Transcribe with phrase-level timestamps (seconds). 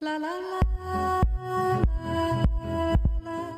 [0.00, 1.22] 啦啦啦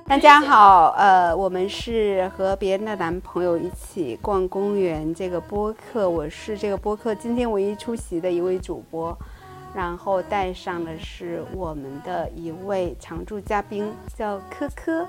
[0.07, 9.19] 大家好，呃，我们是和别人的男朋友一起逛公园这个播客，我是这个播客今天唯一出席的一位主播，
[9.75, 15.05] 然后带上的是我们的一位常驻嘉宾，叫科科。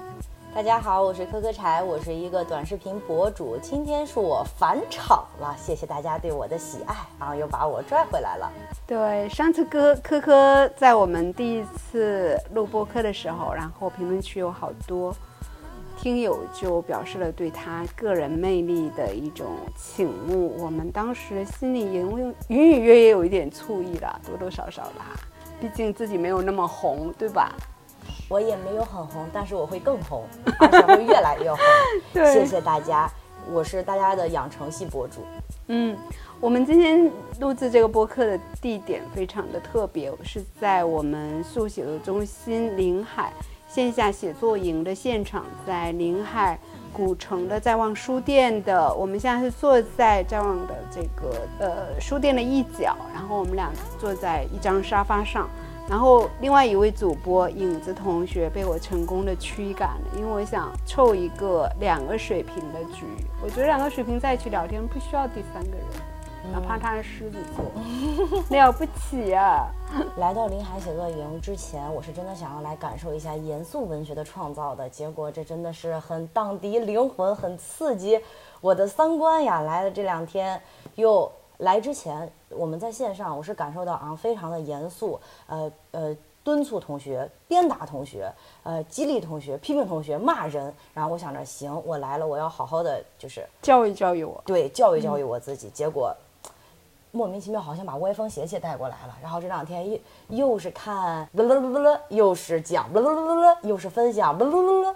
[0.52, 3.55] 大家好，我是柯柯柴，我是一个短视频博主。
[3.61, 8.51] 今天是我返场了，谢谢大家对我的喜爱，然后又把我拽回来了。
[8.88, 15.15] 对，上次科科科在我们第一次录播客的时候，然后评论区有好多
[15.96, 19.45] 听友就表示了对他个人魅力的一种
[19.78, 25.15] 倾慕，我们当时心里隐隐隐约约有一点醋意了，多多少少啦，
[25.61, 27.54] 毕竟自己没有那么红，对吧？
[28.29, 30.24] 我也没有很红，但是我会更红，
[30.61, 31.60] 而且会越来越红。
[32.31, 33.11] 谢谢大家，
[33.52, 35.25] 我是大家的养成系博主。
[35.67, 35.97] 嗯，
[36.39, 43.34] 我们今天录制这个播客的地点非常的特别，是在我们速写作中心临海
[43.67, 46.58] 线下写作营的现场，在临海
[46.94, 55.50] 古城的在望书店的，我们现在是坐在在望的这个呃书店的一角，然后我们俩坐在一张沙发上。
[55.90, 63.08] 然后另外一位主播影子同学被我成功的驱赶了，因为我想凑一个两个水平的局。
[63.44, 67.66] 我觉得两个水平在一起聊天不需要第三个人，哪怕他是狮子座，
[68.56, 69.68] 了不起啊！
[70.18, 78.22] 来到林海写作营之前，我是真的想要来感受一下严肃文学的创造的，结果这真的是很荡涤灵魂，很刺激
[78.62, 79.62] 我的三观呀！
[79.62, 80.62] 来了这两天
[80.94, 81.31] 又。
[81.60, 88.32] 来之前，我们在线上，我是感受到啊，非常的严肃，呃呃，敦促同学，鞭打同学，
[88.64, 90.74] 呃，激励同学，批评同学，骂人。
[90.94, 95.70] 然后我想着，行，我来了，我要好好的，就是教育教育我，对，教育教育我自己。
[95.70, 96.16] 结果
[97.12, 99.18] 莫名其妙，好像把歪风邪气带过来了。
[99.22, 100.00] 然后这两天又
[100.30, 101.28] 又是看，
[102.08, 102.90] 又是讲，
[103.64, 104.38] 又是分享，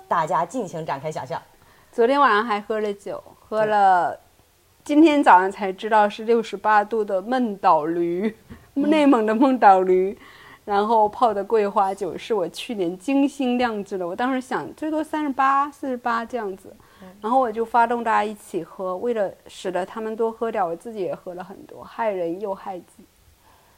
[0.07, 1.41] 大家尽情展开想象。
[1.91, 4.17] 昨天晚上还喝了酒，喝了。
[4.83, 8.35] 今天早上才知道是六十八度的梦岛驴，
[8.73, 10.17] 内蒙的梦岛驴，
[10.65, 14.05] 然后泡的桂花酒是我去年精心酿制的。
[14.05, 16.75] 我当时想最多三十八、四十八这样子，
[17.21, 23.05] 然后我就发动大家一起喝，为了使得他们多喝点，我自己也喝了很多，害人又害己。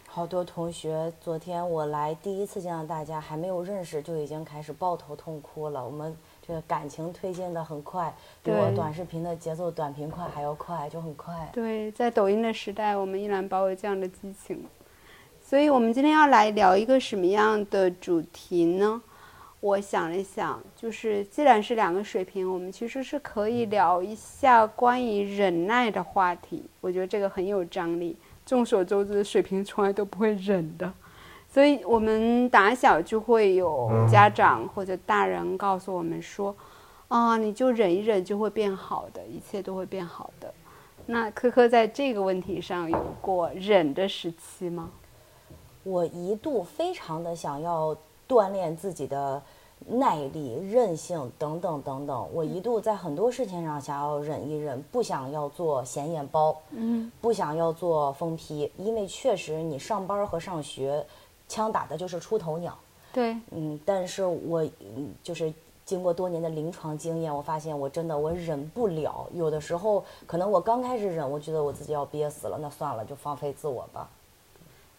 [0.07, 5.85] 好多同学，昨天我来第一次见到大家，还没有认识就已经开始抱头痛哭了。
[5.85, 6.17] 我们。
[6.47, 8.13] 这个感情推进的很快，
[8.43, 11.49] 比我短视频的节奏短平快还要快，就很快。
[11.51, 14.63] 对，在抖音的时代，我们依然保有这样的激情。
[15.41, 19.01] 所以，我们今天要来聊一个什么样的主题呢？
[19.59, 26.63] 我想了想，就是既然是两个水平，我们其实是可以聊一下关于忍耐的话题。
[26.81, 28.15] 我觉得这个很有张力。
[28.45, 30.93] 众所周知，水平从来都不会忍的。
[31.55, 36.53] 所以，我们打小就会有家长或者大人告诉我们说
[37.07, 40.53] ：“啊，你就忍一忍，就会变好的，一切都会变好的。”
[41.07, 44.91] 那科科在这个问题上有过忍的时期吗？
[45.83, 47.95] 我一度非常的想要
[48.27, 49.41] 锻炼自己的
[49.87, 52.27] 耐力、韧性等等等等。
[52.33, 61.01] 我一度在很多事情上想要忍一忍，不想要做显眼包，嗯，不想要做疯批，因为确实你上班和上学。
[61.47, 62.77] 枪打的就是出头鸟，
[63.13, 65.53] 对，嗯，但是我嗯，就是
[65.85, 69.27] 经过多年的临床经验，我发现我真的我忍不了。
[69.33, 74.09] 有的时候可能我刚开始忍，我觉得我自己要憋死了，那算了，就放飞自我吧。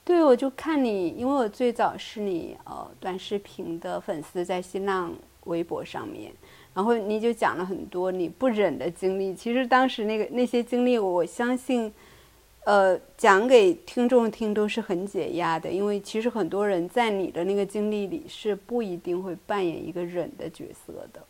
[0.05, 5.13] 对，我就看你，因为我最早是你呃短视频的粉丝，在新浪
[5.45, 6.33] 微博上面，
[6.73, 9.35] 然后你就讲了很多你不忍的经历。
[9.35, 11.93] 其实当时那个那些经历，我相信。
[12.67, 21.21] 呃，讲给听众听都是很解压的，因为其实很多人在你的那个经历里是不一定会扮演一个忍的角色的。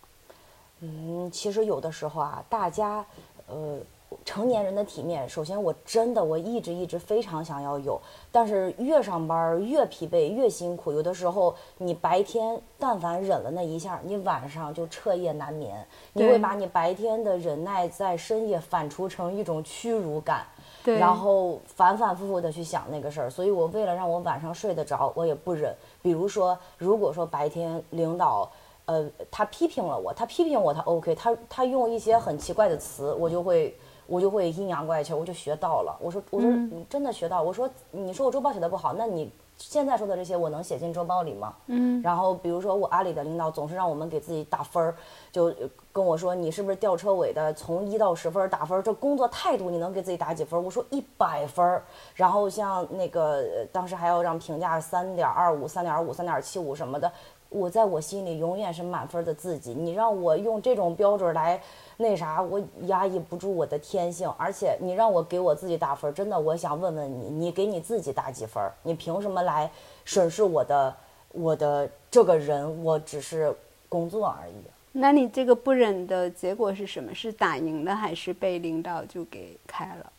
[0.80, 3.04] 嗯，其实有的时候啊，大家，
[3.48, 3.78] 呃，
[4.24, 8.00] 成年人的体面，首先我真的我一直一直非常想要有，
[8.32, 20.46] 但是越上班越疲惫越辛苦，有的时候你白天但凡忍了那一下，你晚上就彻夜难眠，你会把你白天的忍耐在深夜反刍成一种屈辱感。
[20.94, 25.74] 然后反反复复的去想那个事儿，所以我为了让我晚上睡得着，我也不忍。
[26.00, 28.50] 比如说，如果说白天领导，
[28.84, 35.96] 呃，他批评了我，他批评我，他 OK，他他用一些很奇怪的词，我就会我就会阴阳怪气，我就学到了。
[36.00, 41.54] 我说我说你真的学到，我说你说我周报写的不好，那你现在说的这些，我能写进周报里吗？
[41.66, 42.00] 嗯。
[42.02, 44.94] 然后比如说我阿里的领导总是让我们给自己打分儿，
[45.32, 45.52] 就
[45.92, 50.62] 跟我说你是不是吊车尾的，从一到十分打分，这工作态度你能给自己打几分？
[50.62, 51.82] 我说一百分儿。
[52.14, 57.10] 然后像那个当时还要让评价三点二五、三点五、三点七五什么的，
[57.48, 59.72] 我在我心里永远是满分的自己。
[59.72, 61.60] 你让我用这种标准来。
[61.98, 68.62] 那啥，我压抑不住我的天性，而且你让我给我自己打分，真的，我想问问你，你给你自己打几分？
[68.82, 69.70] 你凭什么来
[70.04, 70.94] 审视我的
[71.32, 72.84] 我的这个人？
[72.84, 73.54] 我只是
[73.88, 74.54] 工作而已。
[74.92, 77.14] 那你这个不忍的结果是什么？
[77.14, 80.12] 是打赢了，还是被领导就给开了？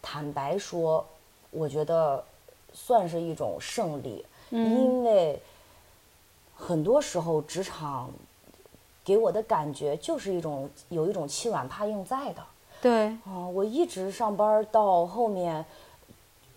[0.00, 1.06] 坦白说，
[1.52, 2.24] 我觉得
[2.72, 5.40] 算是一种胜利，因为
[6.62, 8.08] 很多时候职场。
[9.04, 12.42] 给我的感觉就是一种有一种欺软怕硬在的，
[12.80, 15.64] 对，啊，我一直上班到后面，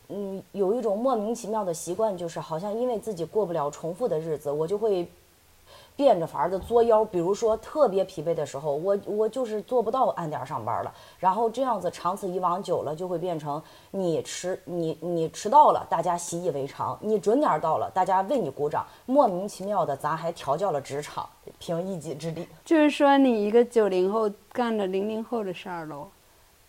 [0.10, 5.10] 嗯，有一种莫名其妙的习惯，就是好像因为自己过不了重复的日子，我就会。
[5.96, 10.94] 变着法儿的作妖，比如说特别疲惫的时候，我我就是做不到按点上班了。
[11.20, 13.62] 然后这样子长此以往久了，就会变成
[13.92, 18.86] 你迟你你迟到了，大家习以为常；你准点到了，大家为你鼓掌。
[19.06, 21.28] 莫名其妙的，咱还调教了职场，
[21.60, 22.48] 凭一己之力。
[22.66, 26.10] 就是说，你一个九零后干了零零后的事儿喽，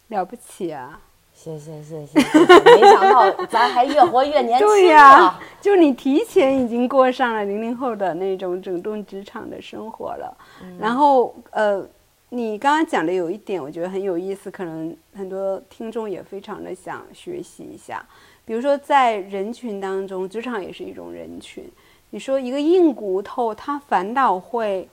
[0.08, 1.00] 了不起啊！
[1.36, 2.18] 谢谢谢谢，
[2.64, 4.66] 没想到咱还越活越年轻。
[4.66, 10.36] 对呀，就你提前已经过上了零零后的那种整顿职场的生活了。
[10.80, 11.86] 然后呃，
[12.30, 18.04] 你刚刚讲的有一点，我觉得很有意思，可能很多听众也非常的想学习一下。
[18.44, 21.64] 比如说，在人群当中，职场也是一种人群。
[22.10, 24.88] 你说一个硬骨头，他反倒会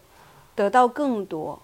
[0.54, 1.60] 得到更多，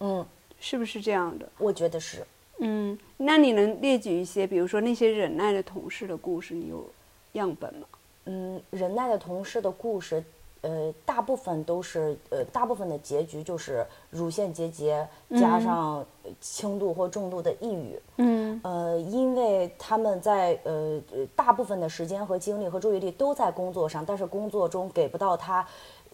[0.00, 0.26] 嗯，
[0.58, 1.48] 是不是这样的？
[1.58, 2.26] 我觉得是。
[2.58, 6.88] 嗯，那你能列举一些，比如说那些忍耐的同事的故事，你有
[7.32, 7.86] 样本吗？
[8.26, 10.22] 嗯，忍耐的同事的故事，
[10.62, 16.06] 呃，大部分都是，呃，大部分的结局就是乳腺结节加上
[16.40, 18.00] 轻度或重度的抑郁。
[18.18, 21.02] 嗯，呃，因为他们在呃
[21.36, 25.66] 大部分的时间和精力和注意力都在工作上，但是工作中给不到他。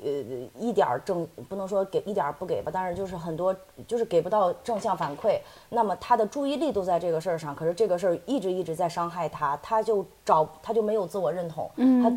[0.02, 0.10] 呃，
[0.58, 3.54] 一点儿正不能说给一点儿不给吧，但是就是很多
[3.86, 5.38] 就是给不到正向反馈，
[5.68, 11.70] 那么他的注意力都在这个事儿上，可是这个事儿一直一直在伤害他，他就找他就没有自我认同，
[12.02, 12.12] 他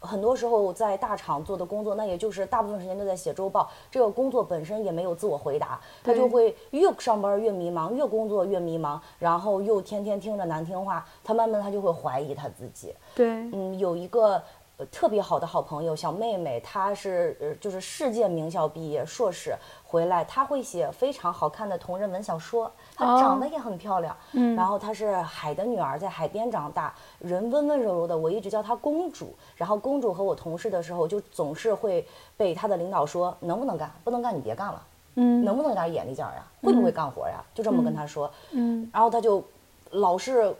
[0.00, 12.94] 很多时候在大厂做的工作，那也就是大部分时间都在写周报，这个工作本身也没有自我回答，他就会越上班越迷茫，越工作越迷茫，然后又天天听着难听话，他慢慢他就会怀疑他自己。
[13.14, 14.42] 对，嗯，有一个。
[14.86, 19.54] 特别好的好朋友小妹妹，她是呃就是世界名校毕业硕士
[19.84, 29.34] 回来，她会写非常好看的同人文小说，她长得也很漂亮，嗯，然后她是海的女儿，在海边长大，人温温柔柔的，我一直叫她公主。
[29.56, 32.06] 然后公主和我同事的时候，就总是会
[32.36, 34.82] 被她的领导说能不能干，不能干你别干了，
[35.16, 39.42] 嗯，能不能有点眼力劲儿呀，会不会干活呀，就这么跟她说，嗯，然后她就。
[39.90, 40.54] 老是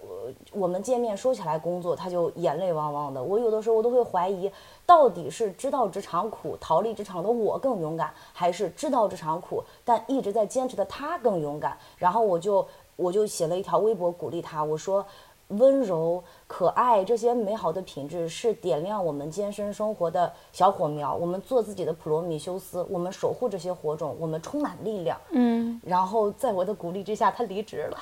[0.53, 3.23] 我们见面说起来工作，他就眼泪汪汪的。
[3.23, 4.51] 我有的时候我都会怀疑，
[4.85, 11.77] 到底是知道职场苦、逃离职场的我更勇敢，还是知道职场苦但一直在坚持的他更勇敢？
[11.97, 12.67] 然后我就
[12.97, 15.05] 我就写了一条微博鼓励他，我说。
[15.51, 21.15] 温柔、可爱这些美好的品质是点亮我们艰深生活的小火苗。
[21.15, 25.17] 我们做自己的普罗米修斯，我们守护这些火种，我们充满力量。
[25.31, 25.81] 嗯。
[25.85, 27.99] 然后在我的鼓励之下，他离职了。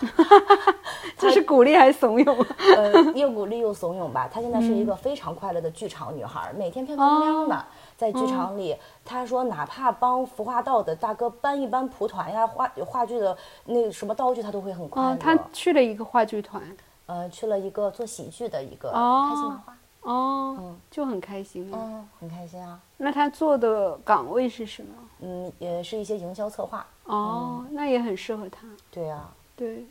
[1.19, 2.47] 这是鼓励还是怂恿？
[2.75, 4.27] 呃，又鼓励又怂恿吧。
[4.33, 7.65] 她现在是一个非常快乐的剧场女孩，每天漂漂亮亮的
[7.99, 8.75] 在剧场里。
[9.05, 13.37] 她说，哪怕帮服化道的大哥搬一搬蒲团呀、话话剧的
[13.67, 15.17] 那什么道具，她都会很快乐。
[15.17, 16.63] 她去了一个话剧团。
[17.09, 22.79] 呃，去了一个做喜剧的一个开心麻花，哦，嗯，就很开心，嗯，很开心啊。
[22.99, 24.95] 那他做的岗位是什么？
[25.21, 26.87] 嗯，也是一些营销策划。
[27.05, 28.69] 哦，那也很适合他。
[28.91, 29.87] 对呀，对，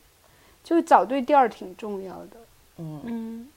[0.63, 2.38] 就找对店儿挺重要的。
[2.77, 3.50] 嗯嗯，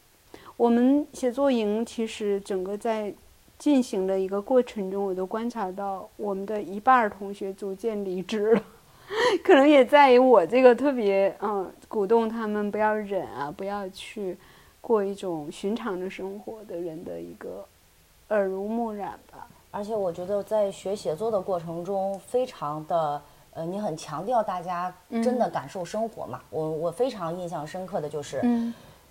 [0.57, 3.15] 我们写作营其实整个在
[3.59, 8.63] 进行的一个过程中，我都观察到我们的一半同学逐渐离职了。
[9.43, 14.37] 可能也在于我这个特别嗯，鼓动他们不要忍啊，不要去
[14.81, 17.65] 过一种寻常的生活的人的一个
[18.29, 19.47] 耳濡目染吧。
[19.73, 23.21] 而且我觉得在学写作的过程中，非常的
[23.53, 26.41] 呃，你很强调大家真的感受生活嘛。
[26.51, 28.41] 我我非常印象深刻的就是，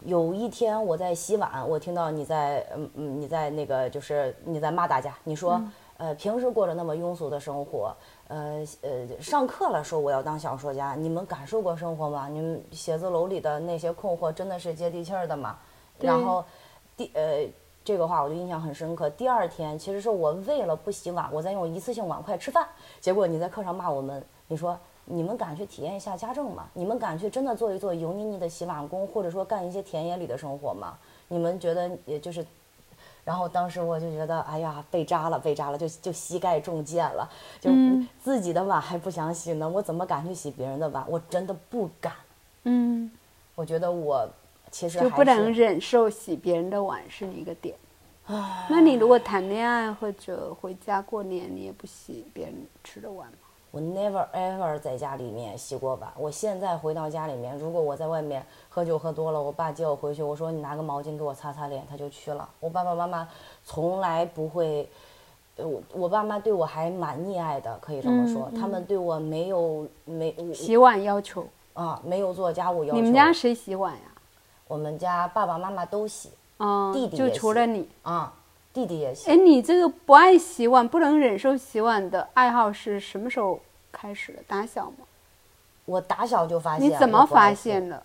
[0.06, 5.62] 有一天我在洗碗，我听到你在嗯嗯你在那个就是你在骂大家，你说
[5.98, 7.94] 呃平时过着那么庸俗的生活。
[8.29, 12.27] 呃呃，上课了说我要当小说家，你们感受过生活吗？
[12.27, 15.57] 你们写字楼里的那些困惑真的是接地气儿的吗？
[16.00, 16.45] 然后，
[16.95, 17.48] 第呃，
[17.83, 19.09] 这个话我就印象很深刻。
[19.09, 22.67] 第二天其实是我为了不洗碗，我在用一次性碗筷吃饭，
[23.01, 26.69] 结果你在课上骂我们，你说你们敢去体验一下家政吗？
[26.74, 30.98] 你们敢去真的做一做油腻腻的洗碗工，或者说干一些田野里的生活吗？
[31.27, 32.45] 你们觉得也就是。
[33.24, 37.70] 然后当时我就觉得，哎呀，被扎了，被扎了，就就膝盖中箭了，就
[38.22, 41.04] 自己的碗还不想洗呢，我怎么敢去洗别人的碗？
[41.08, 42.14] 我真的不敢。
[42.64, 43.10] 嗯，
[43.56, 44.28] 我觉得我
[44.72, 47.76] 其实就不能忍受洗别人的碗是一个点。
[48.70, 53.38] 那你如果谈恋爱或者回家过年，你也不洗别人吃的碗吗？
[53.72, 56.12] 我 never ever 在家里面洗过碗。
[56.18, 62.50] 我现在回到家里面，如果我在外面喝酒喝多了，我爸接我回去，我说你拿个毛巾给我擦擦脸，他就去了。
[62.60, 63.30] 我爸爸妈妈
[63.64, 64.90] 从来不会，
[65.58, 72.96] 我我爸妈对我还蛮溺爱的，可以这么说，他们对我没有没洗碗要求啊，没有做家务要求。
[72.96, 74.02] 你们家谁洗碗呀？
[74.68, 78.34] 我们家爸爸妈妈都洗，啊，弟弟就除了你啊。
[78.74, 79.30] 弟弟也洗。
[79.30, 83.60] 哎，你这个不爱洗碗、不能忍受洗碗的爱好是什么时候
[83.92, 84.40] 开始的？
[84.48, 85.06] 打小吗？
[85.86, 86.88] 我打小就发现。
[86.88, 88.04] 你怎么发现的？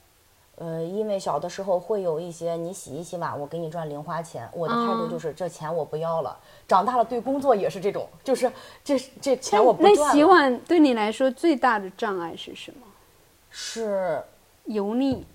[0.57, 4.49] 呃，因为小的时候会有一些，你洗一洗碗，我给你赚零花钱。
[4.53, 6.39] 我的态度就是这钱我不要了。
[6.69, 8.51] 长大了对工作也是这种，就是
[8.85, 12.87] 这这钱我不赚那洗碗对你来说最大的障碍是什么？
[13.51, 14.23] 是
[14.65, 15.27] 油腻。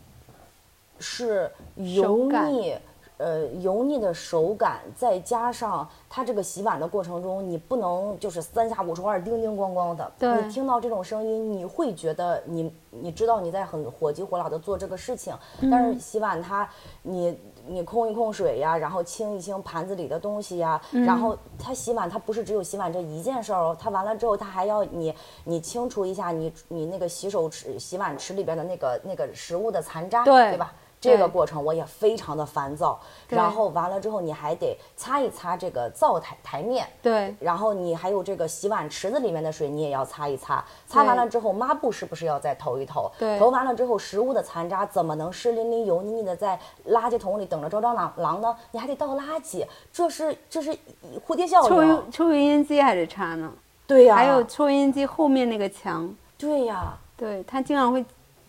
[0.99, 2.77] 是油腻。
[3.19, 10.09] 呃，油腻的手感，再加上它这个洗碗的过程中，你不能就是三下五除二、叮叮咣咣的。
[10.41, 15.35] 你听到这种声音，你会觉得你你知道你在很火急火燎的做这个事情。
[15.59, 15.69] 嗯。
[15.69, 16.69] 但是洗碗它，
[17.01, 30.73] 你你控一控水呀，然后清一清盘子里的东西呀，然后它洗碗它不是只有洗碗这一件事儿哦，它完了之后它还要你你清除一下你你那个洗手池洗碗池里边的那个那个食物的残渣，对对吧？
[31.01, 43.09] 这个过程我也非常的烦躁，然后完了之后你还得擦一擦这个灶台台面，对，然后你还有这个洗碗池子里面的水你也要擦一擦，擦完了之后抹布是不是要再投一投？
[43.17, 48.53] 对，投完了之后食物的残渣怎么能湿淋淋油腻腻的在垃圾桶里等着招蟑螂螂呢？
[48.71, 50.77] 你还得倒垃圾，这是这是
[51.25, 51.69] 蝴蝶效应。
[51.69, 53.49] 抽油抽油烟机还得擦呢，
[53.87, 58.03] 对呀，还有抽油烟机后面那个墙，对呀，对，它经常会。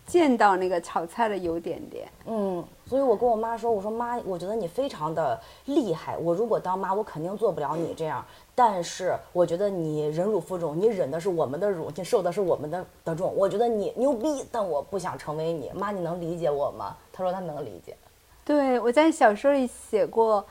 [0.07, 8.25] 见到那个炒菜的油点点，嗯，所以我跟我妈说，我说妈，我觉得你非常的厉害，我如果当妈，我肯定做不了你这样。
[8.53, 13.33] 但是我觉得你忍辱负重，你忍的是我们的辱，你受的是我们的的重。
[13.37, 16.97] 我觉得你牛逼，但我不想成为你妈，你能理解我吗？
[17.13, 17.95] 她说她能理解。
[18.43, 20.45] 对，我在小说里写过，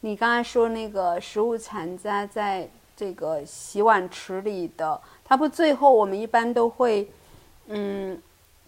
[0.00, 7.10] 你刚才说那个食物残渣在这个洗碗池里的，它不最后我们一般都会，
[7.68, 8.20] 嗯。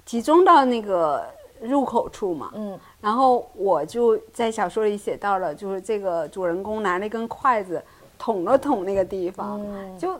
[0.08, 1.22] 集中到那个
[1.60, 7.82] 入口处嘛，嗯，然后我就在小说里写到了，就是这个主人公拿了一根筷子
[8.18, 9.60] 捅了捅那个地方，
[9.98, 10.18] 就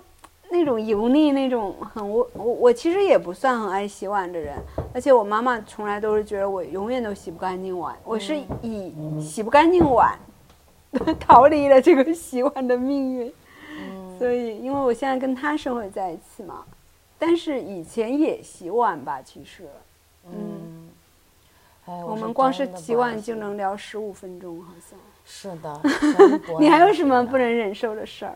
[0.51, 4.59] 那种油腻，那种很我我我其实也不算很爱洗碗的人，
[4.93, 10.19] 而且我妈妈从来都是觉得我永远都洗不干净碗，我是以洗不干净碗
[11.19, 13.33] 逃离了这个洗碗的命运，
[14.19, 16.63] 所以因为我现在跟他生活在一起嘛。
[17.19, 19.69] 但是以前也洗碗吧，其实，
[20.31, 20.89] 嗯，
[21.87, 25.81] 哎，我们光是洗碗就能聊十五分钟，好像是的。
[26.61, 28.35] 你还有什么不能忍受的事儿？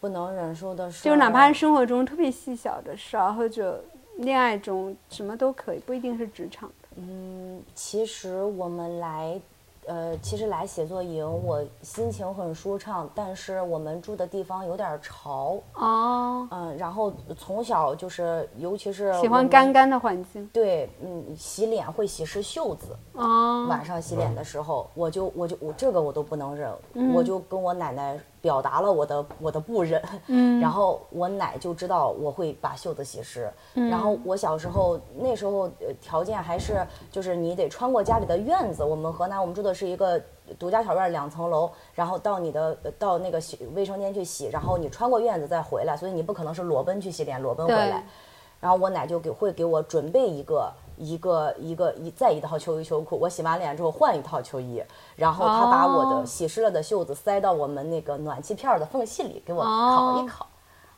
[0.00, 3.84] 不能忍受的事，就哪怕是生活中特别细小的事儿，或者
[4.16, 6.88] 恋爱中什么都可以，不一定是职场的。
[6.96, 9.40] 嗯，其实我们来。
[9.86, 16.46] 呃，其实来写作营，我心情很舒畅，但是我们住的地方有点潮哦。
[16.50, 20.48] 嗯，然后从小就是，尤其是喜欢干干的环境。
[20.52, 22.96] 对，嗯，洗脸会洗湿袖子。
[23.14, 23.66] 哦。
[23.68, 26.72] 晚上洗脸的时候，我就我就我这个我都不能忍，
[27.14, 30.02] 我就跟我奶奶表达了我的我的不忍。
[30.26, 30.60] 嗯。
[30.60, 33.50] 然后我奶就知道我会把袖子洗湿。
[33.74, 33.88] 嗯。
[33.88, 35.70] 然后我小时候那时候
[36.00, 39.72] 条件还是就是你得穿过家里的院子，我们河南我们住的。
[39.72, 40.20] 是一个
[40.58, 48.04] 独家小院，两层楼，然后到你的到那个洗卫生间去洗，然后你穿过院子再回来，所以你不可能是裸奔去洗脸，裸奔回来。
[48.60, 50.70] 然后我奶就给会给我准备一个
[51.02, 54.82] 一个一个一再一套秋衣秋裤，我洗完脸之后换一套秋衣，
[55.16, 60.46] 然后他把我的洗湿了的袖子塞到我们那个暖气片的缝隙里给我烤一烤，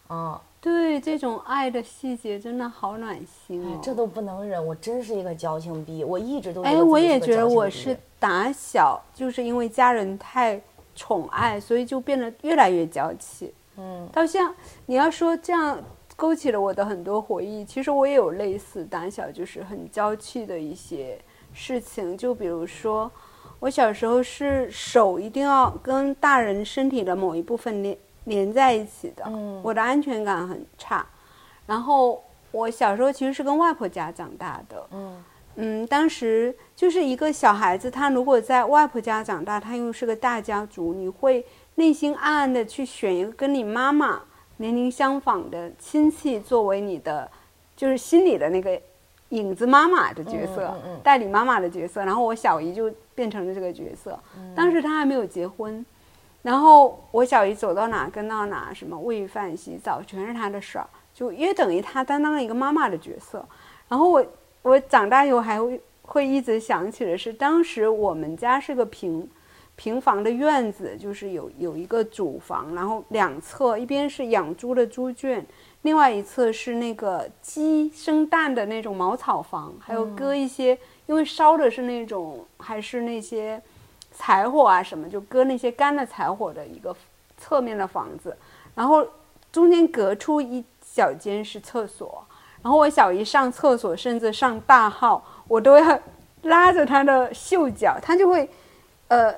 [0.08, 0.40] 啊。
[0.60, 10.58] 对这种爱的细节真的好暖心哦，这都不能忍，我真是一个矫情逼，我一直都哎，我也觉得我是打小就是因为家人太
[10.94, 13.52] 宠爱，所以就变得越来越娇气。
[13.76, 14.54] 嗯，到像
[14.86, 15.78] 你要说这样
[16.16, 21.18] 勾起了我的很多回忆，其实我也有类似胆小就是很娇气的一些
[21.52, 23.10] 事情，就比如说。
[23.60, 31.06] 我小时候是手一定要跟大人身体的某一部分连连在一起的，嗯我的安全感很差。
[31.64, 44.20] 然后我小时候其实是跟外婆家长大的，嗯嗯，当时就是一个小孩子，他如果在外婆家长大，他又是个大家族，你会内心暗暗的去选一个跟你妈妈
[44.58, 47.30] 年龄相仿的亲戚作为你的，
[47.76, 48.80] 就是心里的那个
[49.30, 52.04] 影子妈妈的角色，嗯嗯嗯代理妈妈的角色。
[52.04, 54.18] 然后我小姨就变成了这个角色，
[54.54, 55.84] 当时她还没有结婚。
[56.42, 63.44] 然后我小姨走到哪跟到哪，什么喂饭、洗澡，全是她的事儿，就约等于她担当了一个妈妈的角色。
[63.88, 64.24] 然后我
[64.62, 69.26] 我长大以后还会会一直想起的是，当时我们家是个平
[69.76, 75.44] 平房的院子，就是有有一个主房，然后两侧一边是养猪的猪圈，
[75.82, 83.60] 另外一侧是那个鸡生蛋的那种茅草房，还有搁一些，因为烧的是那种还是那些
[84.16, 86.94] 柴火啊什么，就搁那些干的柴火的一个
[87.36, 88.36] 侧面的房子，
[88.74, 89.06] 然后
[89.50, 92.24] 中间隔出一小间是厕所。
[92.62, 96.00] 然后我小姨上厕所，甚至上大号，我都要
[96.44, 98.48] 拉着她的袖脚，她就会，
[99.08, 99.34] 呃，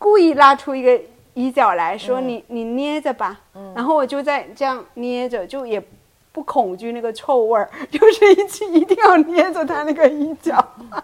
[0.00, 1.00] 故意拉出一个
[1.34, 3.38] 衣角来说：“你你捏着吧。
[3.74, 5.80] 然后我就在这样捏着，就也
[6.32, 10.56] 不恐惧那个臭味儿， 就是一起一定要捏着他那个衣角，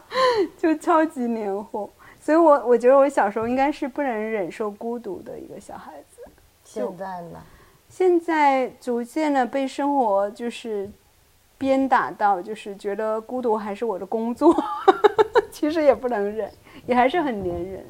[0.57, 1.89] 就超级黏糊。
[2.19, 6.23] 所以我我觉得我小时候应该是不能忍受孤独的一个小孩子。
[6.65, 7.39] 现在呢？
[7.89, 10.91] 现在逐渐的被生活就是
[11.57, 14.55] 鞭打到，就是觉得孤独还是我的工作，
[15.53, 16.51] 其实也不能忍，
[16.87, 17.87] 也还是很粘人。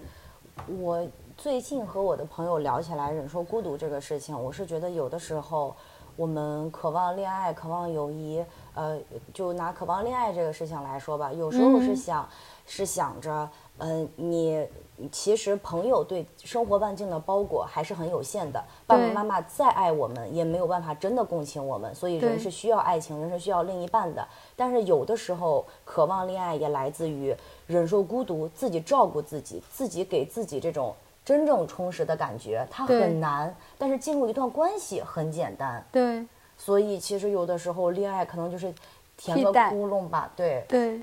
[0.79, 5.75] 我最近和我的朋友聊起来忍受孤独这个事情，我是觉得有的时候
[6.17, 8.45] 我们渴望恋爱、渴望友谊，
[8.75, 8.99] 呃，
[9.33, 12.29] 就拿渴望恋爱这个事情来说吧，有时候是想、
[12.65, 13.49] 是想着，
[13.79, 14.67] 嗯、你
[15.13, 24.27] 其实朋友对生活半径的包裹还是很有限的，爸爸妈妈再爱我们，也没有办法真的共情我们，所以人是需要爱情，人是需要另一半的。
[24.57, 27.37] 但是有的时候，渴望恋爱也来自于
[27.67, 30.95] 忍受孤独，自己照顾自己，自己给自己这种
[31.25, 33.55] 真正充实的感觉，它很难。
[33.77, 36.25] 但是进入一段关系很简单，对
[36.57, 38.73] 所以其实有的时候恋爱可能就是
[39.17, 40.65] 填个窟窿吧，对。
[40.69, 41.01] 对，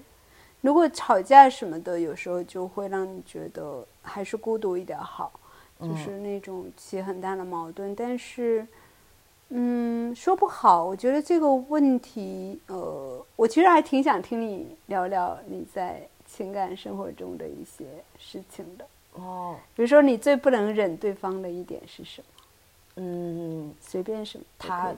[0.62, 5.32] 如果吵架什么的，有时候就会让你觉得还是孤独一点好，
[5.80, 7.94] 就是那种起很大的矛盾。
[7.94, 8.66] 但是，
[9.50, 10.86] 嗯，说不好。
[10.86, 16.02] 我觉得这个问题，呃，我其实还挺想听你聊聊你在
[16.36, 17.86] 情感生活中的一些
[18.18, 18.86] 事情的。
[19.14, 22.28] 哦，比如说，你最不能忍对方的一点是什么？
[22.96, 24.94] 嗯，随便什么他。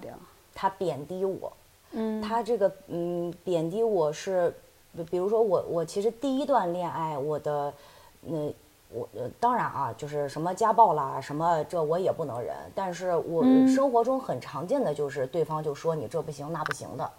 [0.57, 1.51] 他贬低我，
[1.91, 4.55] 嗯，他这个嗯贬低我是，
[4.95, 7.73] 比比如说我我其实第一段恋爱我的，
[8.21, 8.53] 那、
[8.89, 17.11] 我呃当然啊就是什么家暴啦什么这我也不能忍，但是我、嗯生活中很常见的就是对方就说你这不行那不行的。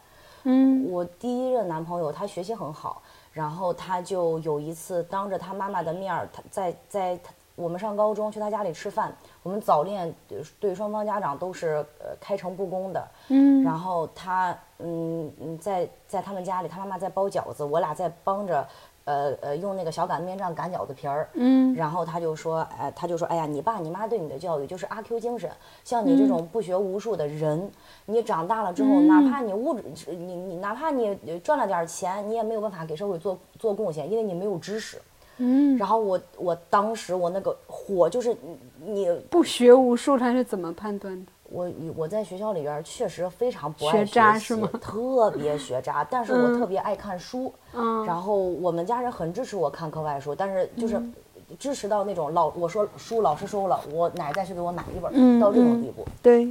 [0.44, 3.02] 嗯我第一任男朋友他学习很好，
[3.36, 13.62] 然后他就有一次当着他妈妈的面儿，他在在他我们上高中去他家里吃饭，我们早恋对对双方家长都是呃开诚布公的，嗯。
[13.62, 18.66] 然后他嗯嗯在在他们家里，他妈妈在包饺子，我俩在帮着
[19.06, 25.50] 呃呃用那个小擀面杖擀饺子皮儿，嗯然后他就说，哎，他就说，哎呀，你爸你妈对你的教育就是阿 Q 精神，
[25.82, 27.70] 像你这种不学无术的人，
[28.04, 35.00] 你长大了之后，哪怕你物质，你你哪怕你赚了点钱，你也没有办法给社会做做贡献，因为你没有知识。
[35.38, 38.34] 嗯，然后我我当时我那个火就是
[38.82, 41.32] 你你不学无术，他是怎么判断的？
[41.50, 47.52] 我我在学校里边确实非常不爱学渣习是吗特别学渣，但是我嗯特别爱看书。
[47.72, 51.14] 嗯然后我们家人很支持我看课外书，但是就是嗯
[51.58, 56.04] 支持到那种老我说书老师收了，我奶再去给我买一本，嗯到这种嗯地步。
[56.22, 56.48] 对，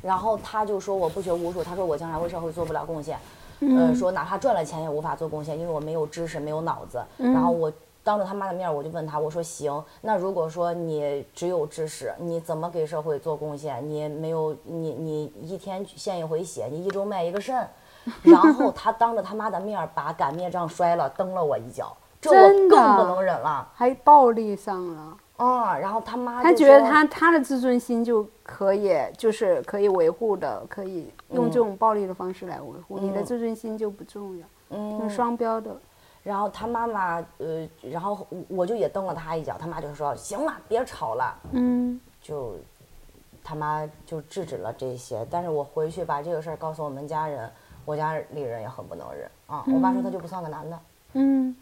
[0.00, 3.18] 然后他就说我不学无术，他说我将来为社会做不了贡献，
[3.60, 7.02] 嗯呃，说哪怕赚了钱也无法做贡献，因为我没有知识，没有脑子。
[7.16, 7.72] 然后我
[8.04, 13.86] 当着他妈的面儿，我就问他，我说行，那如果说你只有知识，你怎么给社会做贡献？
[13.88, 17.66] 你没有，你你一天献一回血，你一周卖一个肾。
[18.22, 25.16] 然后他当着他妈的面儿把擀面杖摔了，蹬了我一脚，这我真的更不能忍了还暴力上了。
[25.36, 25.76] 啊！
[25.76, 32.98] 然后他妈他觉得他他的自尊心就可以，就是可以维护的，可以用这种暴力的方式来维护。
[32.98, 35.76] 你的嗯自尊心就不重要，嗯挺双标的。
[36.22, 41.34] 然后他妈妈，呃，然后我就也蹬了他一脚，他妈就说：“行了，别吵了。
[41.50, 42.54] 嗯”就
[43.42, 45.26] 他妈就制止了这些。
[45.30, 47.50] 但是我回去把这个事儿告诉我们家人，
[47.84, 49.64] 我家里人也很不能忍啊。
[49.66, 50.78] 我爸说他就不算个男的。
[51.14, 51.56] 嗯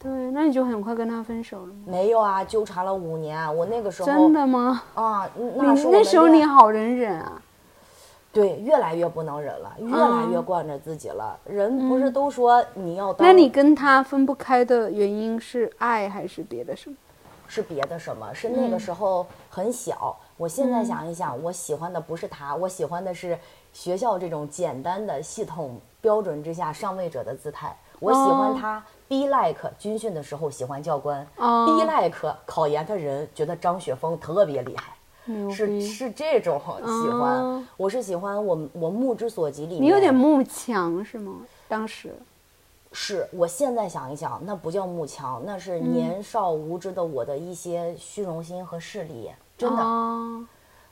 [0.00, 1.82] 对，那那你就很快跟他分手了吗？
[1.84, 3.56] 没有啊，纠缠了五年。
[3.56, 4.80] 我那个时候真的吗？
[4.94, 7.42] 啊，那时候那时候你好忍忍啊。
[8.32, 11.38] 对越来越不能忍了，越来越惯着自己了。
[11.44, 16.96] 人不是都说你要当那你跟他分不开的原因是爱还是别的什么？
[17.48, 18.32] 是别的什么？
[18.34, 20.14] 是那个时候很小。
[20.36, 23.36] 我现嗯在想一想，我喜欢的不是他，我喜欢的是
[23.72, 27.74] 学校这种简单的系统标准之下上位者的姿态。
[27.98, 34.92] 我喜欢他，be like 军训的时候喜欢教官哦，be like 考研的人觉得张雪峰特别厉害。
[35.50, 35.80] 是！
[35.80, 39.82] 是这种喜欢，哦我是喜欢我我目之所及里面。
[39.82, 41.40] 你有点慕强是吗？
[41.68, 42.14] 当时
[42.92, 49.30] 是我现在想一想，那不叫慕强，那是嗯年少无知的我的一些虚荣心和势力。
[49.56, 50.46] 真的，哦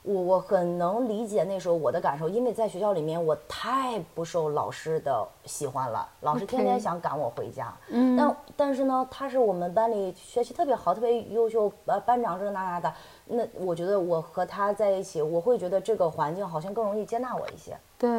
[0.07, 7.73] 我我很能理解那时候我的感受，因为在学校里面我太不受老师的喜欢了，老师天天想赶我回家。
[7.89, 12.93] 嗯但但是呢，他是我们班里学习特别好、特别优秀，呃，班长这那那的。
[13.25, 17.77] 那我觉得我和他在一起，我会觉得这个环境好像更容易接纳我一些。
[17.97, 18.09] 对。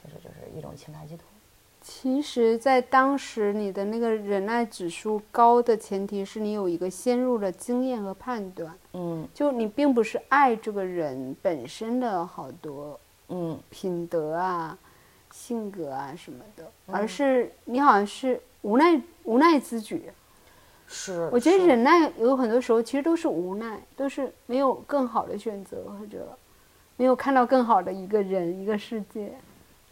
[0.00, 1.26] 其实就是一种情感寄托。
[1.88, 14.76] 其实，在当时，你的那个忍耐指数高的前提是你有一个先入的经验和判断，嗯就你并不是爱这个人本身的好多嗯品德啊、
[15.30, 20.10] 性格啊什么的，嗯而是你好像是无奈无奈之举。
[20.88, 21.30] 是。
[21.32, 26.36] 我觉得忍耐有很多时候其实都是无奈，都是没有更好的选择，或者
[26.96, 29.32] 没有看到更好的一个人、一个世界。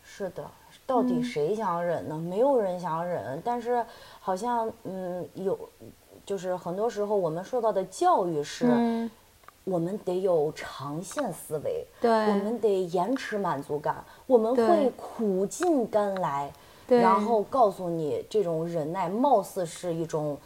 [0.02, 0.50] 是的，
[0.87, 2.16] 到底嗯谁想忍呢？
[2.16, 3.85] 没有人想忍，但是
[4.20, 5.59] 好像嗯有，
[6.27, 9.11] 就是很多时候我们受到的教育是，嗯，
[9.64, 16.53] 我们得有长线思维，对，我们得延迟满足感，我们会苦尽甘来，
[16.87, 20.37] 对然后告诉你这种忍耐貌似是一种。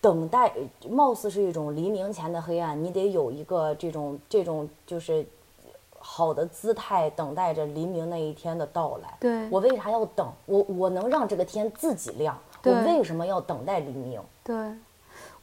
[0.00, 0.52] 等待，
[0.88, 5.26] 貌似是一种黎明前的黑暗，你得有一个这种这种就是
[6.10, 9.14] 好的姿态，等待着黎明那一天的到来。
[9.20, 10.26] 对我为啥要等？
[10.46, 14.18] 我我能让这个天自己亮，我为什么要等待黎明？
[14.42, 14.56] 对，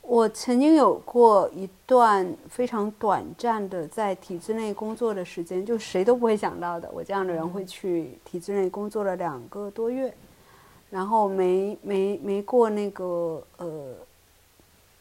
[0.02, 10.12] 我曾经有过一段非常短暂的在体制内工作的时间，就谁都不会想到的，我这样的人会去体制内工作了两个多月，
[10.90, 13.94] 然后没没没过那个呃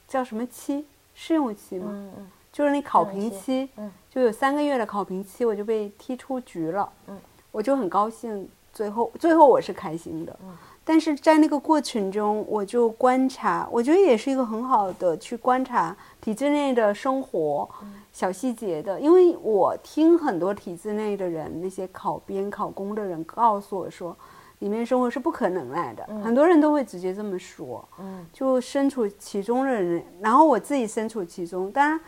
[0.06, 1.86] 叫什么期试用期吗？
[1.90, 6.88] 嗯嗯就是那考评期，嗯就有三个月的考评期，我就被踢出局了。
[7.08, 7.18] 嗯，
[7.50, 10.38] 我就很高兴，最后最后我是开心的。
[10.44, 24.14] 嗯但是在那个过程中，我就观察，我觉得也是一个很好的去观察体制内的生活、嗯小细节的，因为我听很多体制内的人，那些考编、考公的人告诉我说，
[24.58, 27.82] 里面生活是不可能来的，很多人都会直接这么说。
[27.98, 31.98] 嗯就身处其中的人，然后我自己身处其中，当然。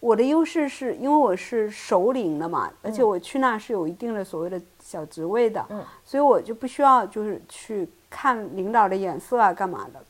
[0.00, 10.00] 我的优势是因为我是首领的嘛，而且我去那是有一定的所谓的小职位的，嗯所以我就不需要就是去看领导的眼色啊，干嘛的。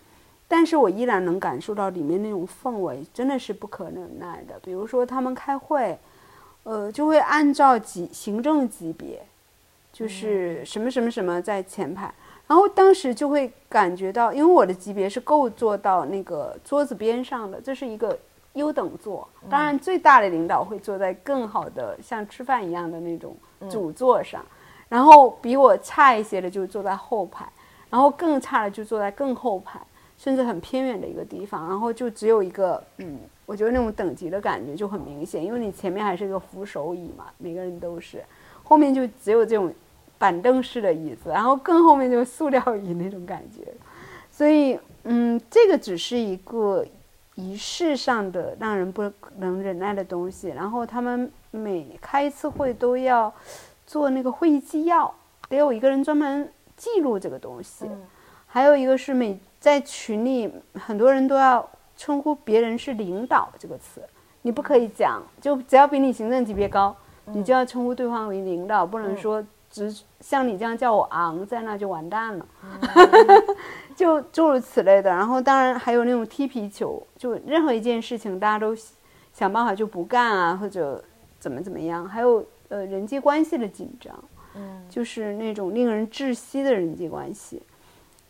[0.49, 4.59] 但是我依然能感受到里面那种氛围，真的是不可忍耐的。
[4.63, 5.99] 比如说他们开会，
[6.63, 9.25] 呃，就会按照级行政级别，
[9.93, 12.13] 就是什么什么什么在前排，
[12.47, 18.17] 然后当时就会感觉到，因为我的级别是够坐到那个桌子边上的，这是一个
[18.57, 19.27] 优等座。
[19.49, 23.37] 当然，最大的领导会坐在更好的像吃饭一样的那种
[23.71, 24.45] 主座上，
[24.89, 27.47] 然后比我差一些的就坐在后排，
[27.89, 29.81] 然后更差的就坐在更后排，
[30.19, 38.25] 甚至很偏远的一个地方，然后就只有一个嗯，我觉得那种等级的感觉就很明显，因为你前面还是一个扶手椅嘛，每个人都是，
[38.65, 39.73] 后面就只有这种
[40.19, 43.71] 板凳式的椅子，然后更后面就是塑料椅那种感觉，
[44.31, 46.85] 所以嗯，这个只是一个
[47.37, 50.49] 仪式上的让人不能忍耐的东西。
[50.49, 53.33] 然后他们每开一次会都要
[53.87, 55.15] 做那个会议纪要，
[55.49, 57.87] 得有一个人专门记录这个东西。
[57.87, 58.03] 嗯
[58.49, 64.01] 还有一个是每在群里很多人都要称呼别人是领导这个词，
[64.41, 66.97] 你不可以讲，就只要比你行政级别高，
[67.27, 72.47] 你就要称呼对方为领导，不能说只像你这样叫我昂，在那就完蛋了。
[73.97, 75.11] 就诸如此类的。
[75.11, 78.77] 然后当然还有那种踢皮球，就任何一件事情大家都
[79.33, 81.03] 想办法就不干啊，或者
[81.41, 82.07] 怎么怎么样。
[82.07, 84.15] 还有呃人际关系的紧张，
[84.55, 87.61] 嗯就是那种令人窒息的人际关系。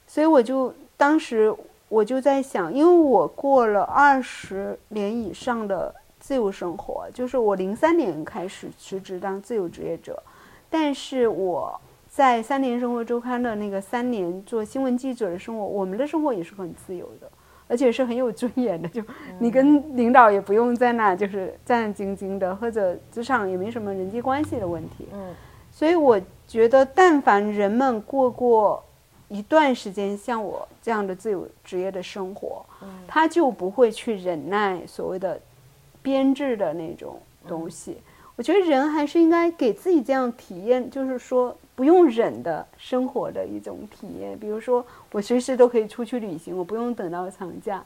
[0.06, 1.54] 所以我就当时
[1.88, 10.22] 我就在想，因为我过了二十年以上的自由生活，就是我零三年开始辞职当自由职业者，
[10.70, 11.80] 但是我
[12.16, 17.30] 在三联生活周刊的那个三年做新闻记者的生活，我们的生活也是很自由的，
[17.68, 19.02] 而且是很有尊严的，就
[19.38, 25.06] 你跟领导也不用在那就是战战兢兢的，或者职场也没什么人际关系的问题。
[25.12, 25.34] 嗯
[25.70, 28.82] 所以我觉得，但凡人们过过
[29.28, 32.64] 一段时间像我这样的自由职业的生活，
[33.06, 35.38] 他就不会去忍耐所谓的
[36.00, 37.98] 编制的那种东西。
[38.36, 44.36] 我觉得人还是应该给自己这样体验，就是说不用忍的生活的一种体验。
[44.36, 47.84] 比如说，我随时都可以出去旅行，我不用等到长假，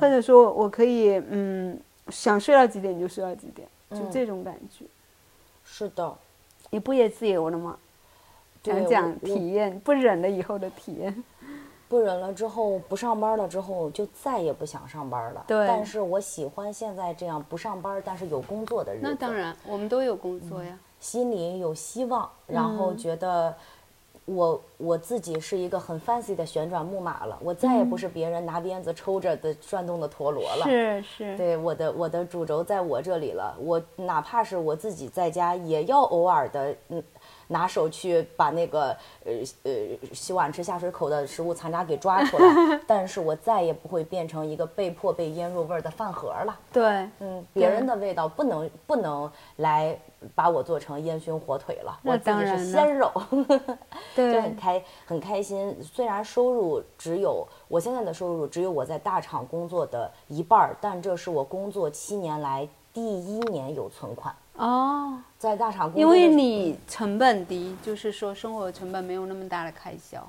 [0.00, 1.78] 或者说我可以嗯
[2.08, 4.86] 想睡到几点就睡到几点，就这种感觉。
[5.64, 6.14] 是的，
[6.70, 7.76] 你不也自由了吗？
[8.62, 11.22] 对讲讲体验，不忍了以后的体验。
[11.88, 15.44] 不忍了之后，不上班了之后，就再也不想上班了。
[15.46, 19.06] 对但是我喜欢现在这样不上班，但是有工作的日子。
[19.08, 20.78] 那当，然，我们都有工作呀。
[21.00, 23.54] 心里有希望，然嗯后觉得
[24.24, 30.64] 我我自己是一个很 fancy 的旋转木马了，我再也不是别人拿鞭子抽着的转动的陀螺了。
[30.64, 33.56] 是是，对，我的我的主轴在我这里了。
[33.58, 37.02] 我哪怕是我自己在家，也要偶尔的，嗯，
[37.48, 39.32] 拿手去把那个呃
[39.64, 39.72] 呃
[40.12, 42.80] 洗碗池下水口的食物残渣给抓出来。
[42.86, 46.56] 但是我再也不会变成一个被迫被腌入味儿的饭盒了。
[46.72, 49.98] 对，嗯，别人的味道不能不能来
[50.34, 53.12] 把我做成烟熏火腿了，我自己是当然了鲜肉。
[54.14, 55.76] 对就很，开很开心。
[55.82, 64.34] 虽然收入只有我现在的收入只有我在大厂工作的一半儿，但这是我工作七年来第一年有存款。
[64.58, 70.24] 哦，在大厂工作因为你成本低，就是说生活成本没有那么大的开销。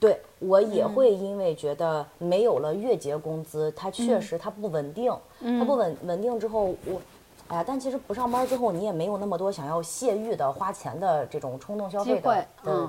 [0.00, 0.94] 对我也嗯。
[0.94, 4.22] 会因为觉得没有了月结工资，它确嗯。
[4.22, 7.00] 实它不稳定，它不稳稳定之后我。
[7.48, 12.46] 哎呀，但其实不上班之后，你也没有那么多想要泄欲的、花钱的这种冲动消费的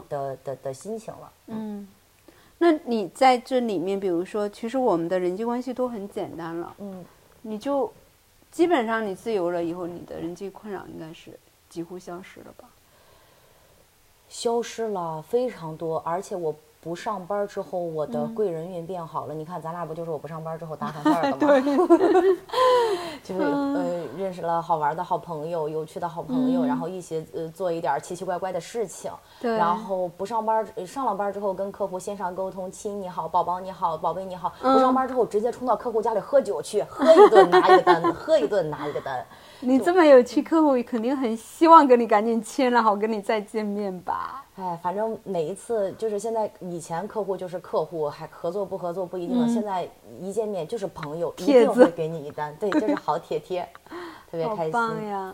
[0.08, 1.32] 的的的心情了。
[1.48, 1.86] 嗯，
[2.60, 7.04] 那你在这里面，比如说，其实我们的人际关系都很简单了，嗯，
[7.42, 7.92] 你就
[8.54, 11.38] 基本上你自由了以后，你的人际困扰应该是
[11.70, 12.70] 几乎消失了吧？
[14.30, 19.34] 消失了非常多，而且我不上班之后，我的贵人运变好了。
[19.34, 21.88] 你看，咱俩不就是我不上班之后搭上 线儿的吗？
[23.24, 29.10] 就是呃，认识了好玩的好朋友，有趣的好朋友，然后一起呃做一点奇奇怪怪的事情。
[29.40, 34.52] 对然后不上班，呃上了班之后跟客户线上沟通，亲你好，宝宝你好，宝贝你好。
[34.62, 39.26] 嗯不上班之后直接冲到客户家里喝酒去，喝一顿拿一个单子，喝一顿拿一个单。
[39.62, 44.44] 你这么有趣，客户肯定很希望跟你赶紧签了，好跟你再见面吧？
[44.56, 49.48] 哎，反正每一次就是现在，以前客户就是客户，还合作不合作不一定了。
[49.48, 49.90] 现在
[50.20, 53.68] 一见面就是朋友，一定会给你一单，对， 就是好铁贴，
[54.30, 54.72] 特别开心。
[54.72, 55.34] 棒呀！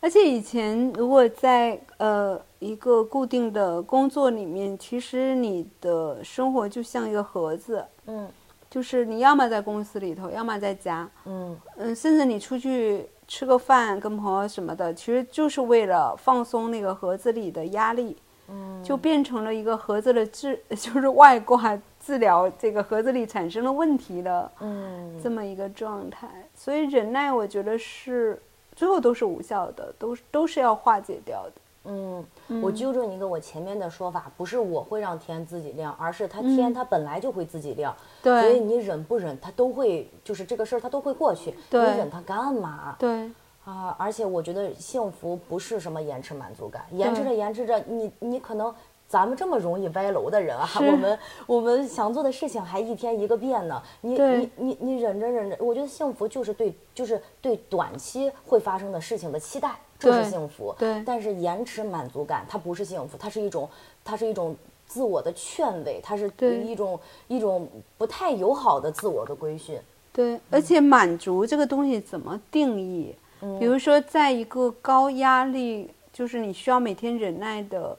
[0.00, 8.28] 而且以前如果在呃一个固定的工作里面，其实你的生活就像一个盒子，嗯
[8.68, 18.16] 就是你要么在公司里头，要么在家，嗯嗯，甚至你出去吃个饭，跟朋友什么的，其实就是为了放松那个盒子里的压力，
[18.48, 26.28] 嗯，就变成了一个盒子的治， 就是外挂治疗这个盒子里产生了问题的嗯这么一个状态。
[26.54, 28.40] 所以忍耐，我觉得是
[28.74, 31.52] 最后都是无效的，都都是要化解掉的。
[31.84, 32.24] 嗯，
[32.62, 38.40] 我纠正一个我前面的说法，不是我会让天自己亮，而是它天它本来就会自己亮，对。
[38.40, 41.54] 所以你忍不忍，它都会，就是这个事儿它都会过去。
[41.70, 42.94] 你忍它干嘛？
[42.98, 43.30] 对，
[43.64, 48.72] 啊，而且我觉得幸福不是什么延迟满足感，延迟着延迟着，你你可能
[49.08, 60.74] 咱们这么容易歪楼的人啊，我们我们想做的事情还一天一个变呢，你你你你忍着忍着，我觉得幸福就是对就是对短期会发生的事情的期待，这是幸福。
[60.78, 63.68] 对但是延迟满足感它不是幸福，它是一种
[64.04, 64.56] 它是一种。
[64.84, 69.80] 自我的劝慰，它是对一种一种不太友好的自我的规训。
[70.12, 73.14] 对，而且满足这个东西怎么定义？
[73.58, 77.96] 比如说，在一个高压力，就是你需要每天忍耐的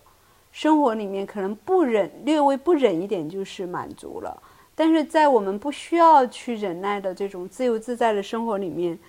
[0.51, 4.39] 生活里面，可能不忍，略微不忍一点就是满足了。
[4.75, 8.99] 但是在我们不需要去忍耐的这种自由自在的生活里面，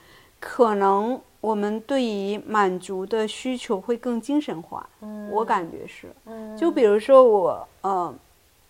[0.41, 4.89] 可能我们对于满足的需求会更精神化。
[5.31, 6.09] 我感觉是。
[6.57, 8.15] 就比如说我，呃，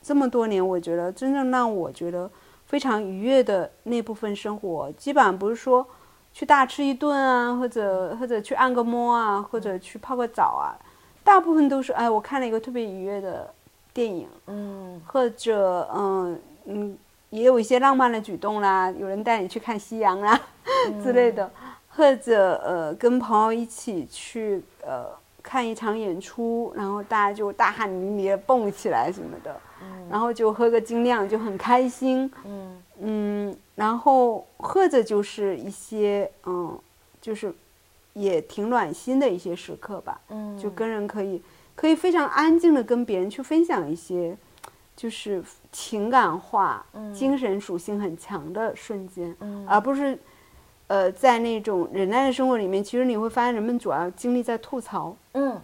[0.02, 2.28] 这么多年，我觉得真正让我觉得
[2.66, 5.87] 非常愉悦的那部分生活，基本上不是说
[6.32, 10.74] 去大吃一顿啊，或者或者去按个摩啊，或者去泡个澡啊，
[11.22, 13.48] 大部分都是哎，我看了一个特别愉悦的
[13.92, 15.00] 电影，嗯。
[15.06, 16.98] 或者嗯嗯，
[17.30, 20.40] 也有一些浪漫的举动啦，有人带你去看夕阳啦、
[21.04, 21.48] 之类的，
[21.96, 25.07] 或者呃跟朋友一起去呃
[25.42, 29.61] 看一场演出，然后大家就大汗淋漓的蹦起来什么的，
[30.11, 32.80] 然后就喝个精酿就很开心，嗯。
[33.00, 36.78] 嗯，然后或者就是一些嗯，
[37.20, 37.52] 就是
[38.12, 40.20] 也挺暖心的一些时刻吧。
[40.28, 41.42] 嗯，就跟人可以
[41.74, 44.37] 可以非常安静的跟别人去分享一些，
[44.94, 49.66] 就是情感化、精神属性很强的瞬间，嗯。
[49.68, 50.16] 而不是
[50.94, 55.61] 呃在那种忍耐的生活里面，其实你会发现人们主要精力在吐槽，嗯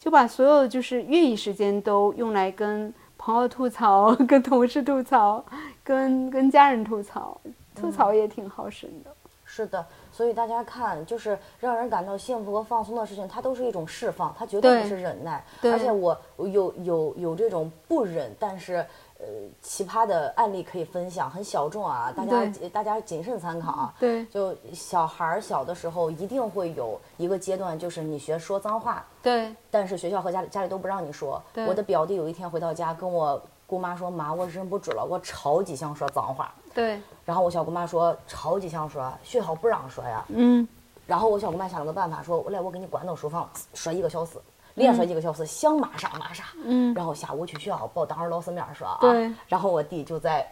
[0.00, 5.44] 就把所有就是业余时间都用来跟朋友吐槽、跟同事吐槽、
[5.84, 7.38] 跟跟家人吐槽，
[7.74, 9.10] 吐槽也挺耗神的。
[9.44, 15.44] 是的，所以大家看，就是让人感到幸福和放松的事情，它都是一种释放，它绝对对不是忍耐。
[15.60, 18.84] 对而且我我有有有这种不忍，但是
[19.22, 19.28] 呃
[19.62, 23.94] 奇葩的案例可以分享，很小众啊，大家大家谨慎参考啊。
[23.98, 31.40] 对就小孩儿小的时候，一定会有一个阶段，就是你学说脏话，对但是学校和家里家里都不让你说。
[31.54, 40.66] 对我的表弟有一天回到家，跟我姑妈说：“妈，我忍不住了，我超级想说脏话。”对，然后我小姑妈说：“超级想说，学校不让说呀。”嗯，
[41.06, 44.38] 然后我小姑妈想了个办法，说：“我来，我给你关到书房，说一个小时，
[44.74, 46.94] 连说一个小时，想骂啥骂啥。”嗯。
[46.94, 48.98] 然后下午去学校报当着老师面说啊。
[49.00, 49.30] 对。
[49.46, 50.46] 然后我弟就在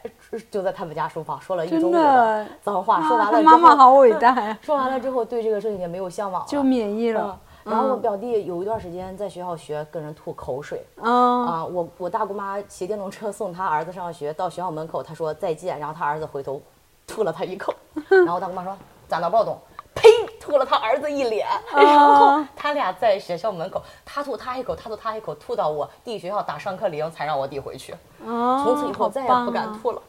[0.50, 7.40] 就在他们家书房说了一真中午的脏话，说完啊了之后，妈妈好伟大呀， 说完了之后，对这个事情也没有向往了，就免疫嗯了。
[7.62, 10.82] 然后我表弟有一段时间在学校学跟人吐口水。
[10.96, 16.60] 嗯啊，我我大姑妈骑电动车送他儿子上学，到学校门口，他说再见，然后他儿子回头
[17.06, 17.72] 吐了他一口，
[18.08, 18.74] 然后大姑妈说
[19.06, 19.58] 咱哪暴动，
[19.94, 20.08] 呸，
[20.40, 30.02] 吐了他儿子一脸， 然后他俩在学校门口，他吐他一口，他吐他一口，吐到我弟学校打上课铃才让我弟回去，哦，从此以后再也不敢吐了。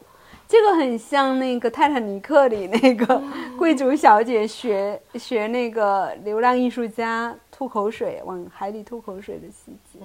[0.48, 10.04] 这个很像那个《泰坦尼克》里那个嗯 贵族小姐学学那个流浪艺术家吐口水往海里吐口水的细节。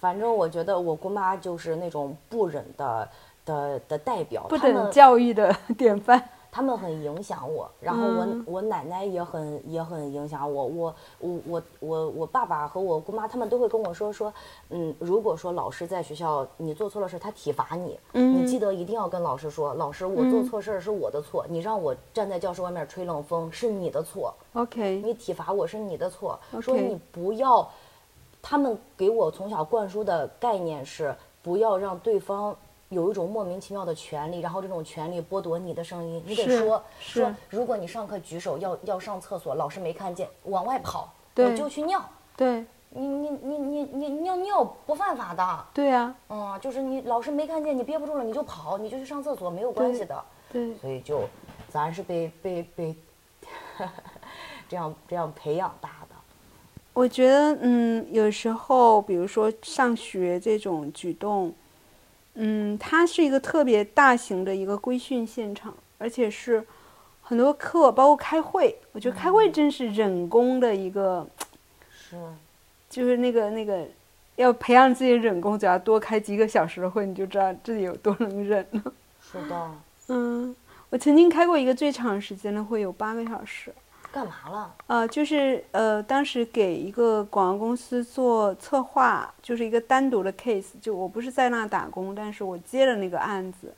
[0.00, 3.08] 反正我觉得我姑妈就是那种不忍的
[3.44, 6.30] 的的代表，不等教育的 典范。
[6.54, 8.44] 他们很影响我，然后我、嗯。
[8.46, 14.32] 我奶奶也很也很影响我，我我我我我爸爸和我姑妈他们都会跟我说说，
[14.70, 18.36] 嗯，如果说老师在学校你做错了事，他体罚你，嗯。
[18.36, 27.68] 你记得一定要跟老师说，老师我做错事儿是我的错，你让我站在教室外面吹冷风是你的错，OK，你体罚我是你的错说你不要，
[28.40, 31.12] 他们给我从小灌输的概念是
[31.42, 32.56] 不要让对方
[32.94, 41.50] 有一种莫名其妙的权利，然后这种权利剥夺你的声音，你得说说，如果你上课举手要要上厕所，老师没看见，往外跑，对。
[41.50, 42.02] 你就去尿，
[42.36, 42.64] 对。
[42.96, 50.24] 你你你你你尿尿不犯法的，对啊，嗯，就是你老师没看见，你憋不住了你就跑，你就去上厕所，没有关系的。
[50.52, 50.72] 对。
[50.76, 51.22] 所以就
[51.68, 52.94] 咱是被被被
[54.68, 56.14] 这样这样培养大的。
[56.92, 61.52] 我觉得，嗯，有时候，比如说上学这种举动，
[62.34, 66.64] 嗯，它是一个特别大型的一个规训现场，而且是
[67.22, 68.76] 很多课，包括开会。
[68.92, 71.26] 我觉得开会真是忍功的一个，
[71.90, 72.16] 是，
[72.90, 73.86] 就是那个那个，
[74.36, 78.92] 要培养自己的忍功，只要多开几个小时的会，你就知道自己有多能忍了。
[79.22, 79.70] 是的，
[80.08, 80.54] 嗯，
[80.90, 83.72] 我曾经开过一个最长时间的会，有八个小时。
[84.14, 84.72] 干嘛了？
[84.86, 93.74] 呃，就是呃，当时给一个广告公司做策划，就是一个单独的 case，就我不是在那打工，但是我接了那个案子，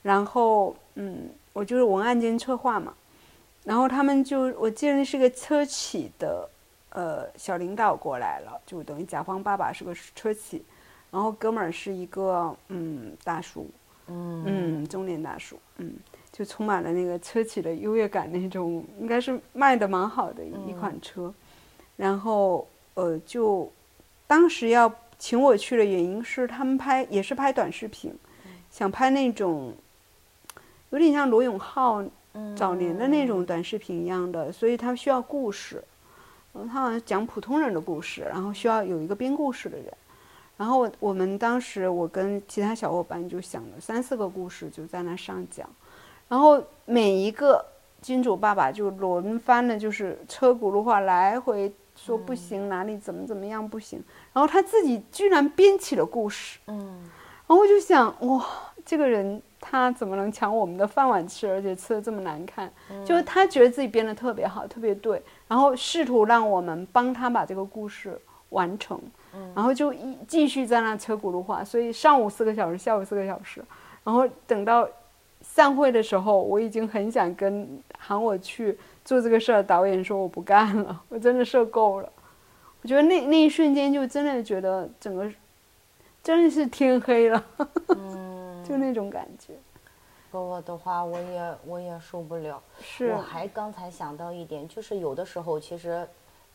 [0.00, 2.94] 然后嗯，我就是文案兼策划嘛，
[3.64, 6.48] 然后他们就我记得那是个车企的
[6.88, 10.64] 呃小领导过来了，就等于甲方爸爸是个车企，
[11.10, 13.68] 然后哥们儿是一个嗯大叔，
[14.06, 14.44] 嗯。
[14.46, 15.92] 嗯，中年大叔，嗯，
[16.36, 21.32] 就充满了那个车企的优越感那种，应该是卖的蛮好的一一款车。
[21.96, 23.70] 然后呃，就
[24.26, 28.12] 当时要请我去的原因是他们拍也是拍短视频，
[28.68, 29.72] 想拍那种
[30.90, 32.04] 有点像罗永浩
[32.56, 35.82] 早年的那种短视频一样的，所以他需要故事。
[36.54, 39.86] 嗯，他好像讲普通人的故事，然后需要有一个编故事的人。
[40.56, 45.68] 然后我我们当时我跟其他小伙伴就想了三四个故事，就在那上讲，
[46.28, 47.64] 然后每一个
[48.00, 57.10] 金主爸爸就轮番的，就是车轱辘话来回说不行，哪里怎么怎么样不行，然后他自己居然编起了故事，嗯。
[57.46, 58.42] 然后我就想哇，
[58.86, 62.72] 这个人他怎么能抢我们的饭碗吃，而且吃的这么难看？
[63.04, 68.18] 就是他觉得自己编的特别好，特别对，然后试图让我们帮他把这个故事
[68.48, 68.98] 完成，
[69.54, 73.62] 然后就一继续在那车轱辘话，所以上午四个小时，下午四个小时，
[74.02, 74.88] 然后等到
[75.54, 82.12] 散会的时候，我已经很想跟喊我去做这个事儿导演说我不干了，我真的受够了。
[82.82, 85.30] 我觉得那那一瞬间就真的觉得整个
[86.24, 87.44] 真的是天黑了，
[87.96, 89.54] 嗯， 就那种感觉。
[90.32, 92.60] 说我的话，我也我也受不了。
[92.82, 96.04] 是我还刚才想到一点，就是有的时候其实，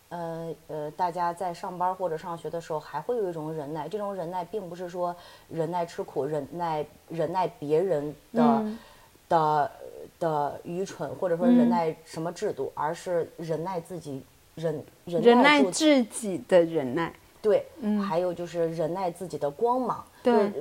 [0.10, 3.88] 呃呃，大家在上班或者上学的时候，还会有一种忍耐。
[3.88, 5.16] 这种忍耐并不是说
[5.48, 8.78] 忍耐吃苦、忍耐忍耐别人的、嗯
[9.30, 9.72] 的
[10.20, 14.22] 的愚蠢，或者说忍耐什么制度，而是忍耐自己，
[14.56, 17.14] 忍忍忍耐自己的忍耐。
[17.42, 17.66] 对，
[18.06, 20.04] 还有就是忍耐自己的光芒。
[20.22, 20.52] 对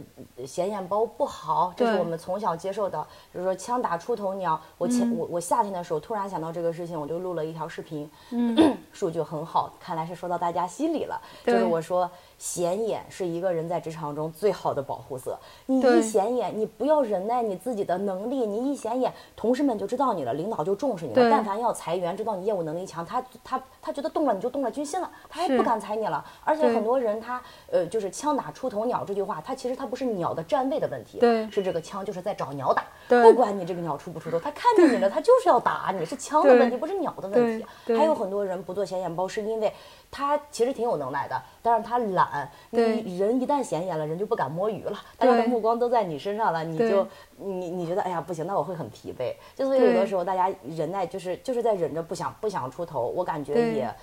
[0.47, 3.05] 显眼包不好，这是我们从小接受的。
[3.35, 4.61] 就是说枪打出头鸟。
[4.79, 8.57] 我前、我我夏天的时候突然想到这个事情，我就录了一条视频，嗯
[8.95, 11.21] 数据很好，看来是说到大家心里了。
[11.45, 12.09] 就是我说
[12.39, 15.39] 显眼是一个人在职场中最好的保护色。
[15.67, 21.31] 你一显眼，你不要忍耐你自己的能力，你一显眼，同事们就知道你了，领导就重视你了。
[21.31, 26.25] 但凡要裁员，知道你业务能力强，他他他觉得动了你就动了军心了，他还不敢裁你了。
[26.45, 32.85] 而且很多人他呃就是枪打出头鸟这句话，他其实他不是鸟的站位的问题，对是这个枪就是在找鸟打。
[33.09, 37.67] 不管你这个鸟出不出头，他看见你了，他就是要打你，是枪的问题，不是鸟的问题。
[37.97, 39.73] 还有很多人不做显眼包，是因为
[40.11, 42.51] 他其实挺有能耐的，但是他懒。
[42.71, 43.03] 对。
[43.03, 47.07] 你人一旦显眼了，人就不敢摸鱼了，大家的目光都在你身上了，你就
[47.37, 49.35] 你你觉得哎呀不行，那我会很疲惫。
[49.55, 53.95] 就所以有的时候大家忍耐，就是就是在忍着不想不想出头，我感觉也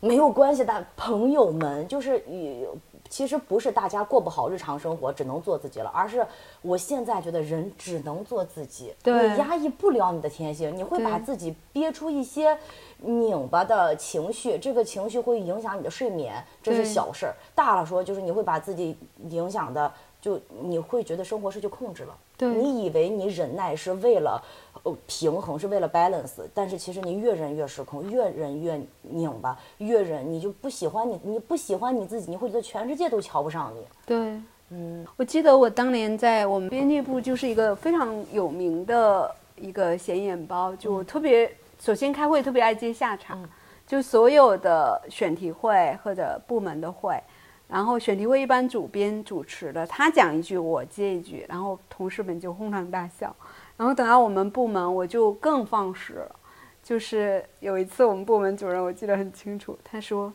[0.00, 2.68] 没有关系的，朋友们，就是也
[3.08, 6.24] 其实不是大家过不好日常生活，只能做自己了，而是
[6.60, 9.30] 我现在觉得人只能做自己，对。
[9.30, 12.56] 你压抑不了你的天性，你会把自己憋出一些
[13.00, 17.34] 拧巴的情绪，这个情绪会影响你的睡眠，这是小事儿。
[17.54, 18.96] 大了说，就是你会把自己
[19.30, 22.16] 影响的，就你会觉得生活失去控制了。
[22.36, 24.40] 对你以为你忍耐是为了
[24.84, 33.84] 呃平衡，是为了 balance，但是其实你越忍越失控，越忍越拧巴，越忍你就不喜欢你，你不喜欢你自己，你会觉得全世界都瞧不上你。
[34.06, 34.40] 对，
[34.70, 43.48] 嗯，我记得我当年在我们编辑部就是一个非常有名的一个显眼包，就特别首先开会特别爱接下场，
[43.86, 47.20] 就所有的选题会或者部门的会。
[47.68, 53.36] 然后选题会一般主编主持的，他讲一句我接一句，然后同事们就哄堂大笑。
[53.76, 56.34] 然后等到我们部门，我就更放肆了。
[56.82, 60.32] 就是有一次我们部门主任我记得很清楚，他说，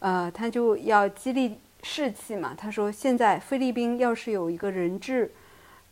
[0.00, 2.54] 呃，他就要激励士气嘛。
[2.54, 5.32] 他说现在菲律宾要是有一个人质，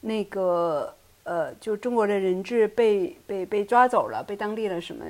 [0.03, 0.95] 那个
[1.29, 5.05] 呃，就中国的人质被被被抓走了，被当地的什么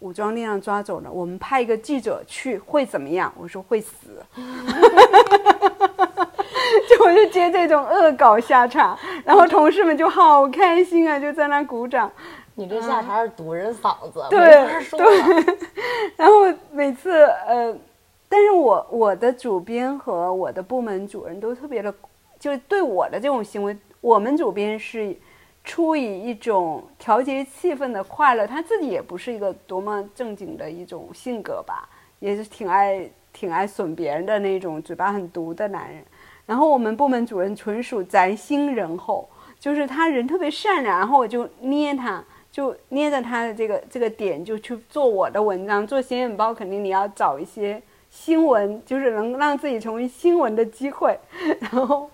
[0.00, 3.32] 武装力量抓走了，我们派一个记者去会怎么样？
[3.38, 4.22] 我说会死。
[6.86, 12.12] 就我就接这种恶搞下场，然后同事们就好开心啊，就在那鼓掌。
[12.56, 15.00] 你这下场是堵人嗓子，对没法说。
[16.16, 17.74] 然后每次呃，
[18.28, 21.94] 但是我我的主编和我的部门主任都特别的，
[22.38, 25.16] 就对我的这种行为，我们主编是
[25.64, 31.88] 出于一种调节气氛的快乐，他自己也不是一个多么正经的一种性格吧，
[32.20, 36.04] 也是挺爱挺爱损别人的那种嘴巴很毒的男人。
[36.46, 39.26] 然后我们部门主任纯属宅心仁厚，
[39.58, 51.18] 就是他人特别善良，然后我就捏他，就捏着他的这个这个点就去做我的文章，做显眼包肯定你要找一些新闻，就是能让自己成为新闻的机会。
[51.60, 52.10] 然后，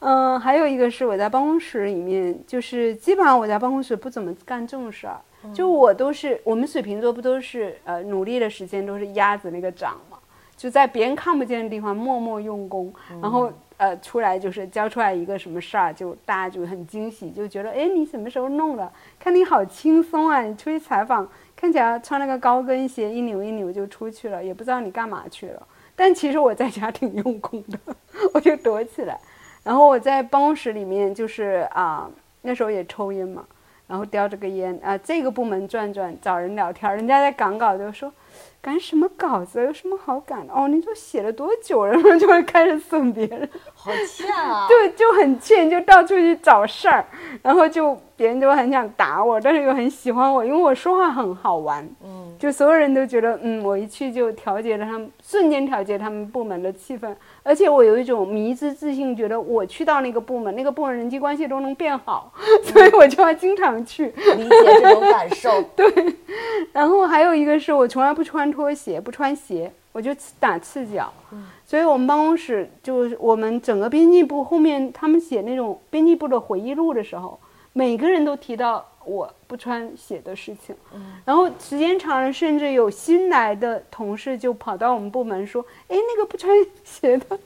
[0.00, 5.20] 嗯、还有一个是我在办公室里面，就是基本上我在办公室不怎么干正事儿，
[5.54, 10.18] 就我都是我们水瓶座不都是呃努力的时间都是鸭子那个掌嘛，
[10.56, 18.90] 就在别人看不见的地方默默用功，然后呃出来就是交出来一个什么事儿，就大家就很惊喜，就觉得哎你什么时候弄的？
[19.18, 20.40] 看你好轻松啊！
[20.40, 25.66] 你出去采访，看起来穿了个高跟鞋，一扭一扭就出去了，也不知道你干嘛去了。
[25.94, 27.78] 但其实我在家挺用功的，
[28.32, 29.20] 我就躲起来。
[29.62, 32.10] 然后我在办公室里面就是啊、
[32.42, 33.44] 那时候也抽烟嘛，
[33.86, 38.12] 然后叼着个烟啊、这个部门转转，找人聊天，人家在赶稿就说。
[38.62, 39.64] 赶什么稿子？
[39.64, 40.52] 有什么好赶的？
[40.52, 41.92] 哦，你都写了多久了？
[41.96, 44.66] 然后就会开始损别人，好欠啊！
[44.68, 47.02] 对，就很欠，就到处去找事儿，
[47.42, 62.32] 然后就别人就很想打我，但是又很喜欢我，因为我说话很好玩，嗯，就所有人都觉得，嗯，我一去就调节了他们，瞬间调节他们部门的气氛，而且我有一种迷之自信，觉得我去到那个部门，那个部门人际关系都能变好，
[62.64, 64.06] 所以我就要经常去。
[64.06, 65.50] 理解这种感受。
[65.74, 66.14] 对
[66.72, 71.12] 然后还有一个是我从来不穿拖鞋，不穿鞋，我就打赤脚。
[71.64, 77.38] 所以我们办公室就是我们整个编辑部后面，他们写那种编辑部的回忆录的时候，
[77.72, 80.76] 每个人都提到我不穿鞋的事情。
[80.92, 87.38] 嗯然后时间长了，甚至有新来的同事就跑到我们部门说：“哎，那个不穿鞋的。”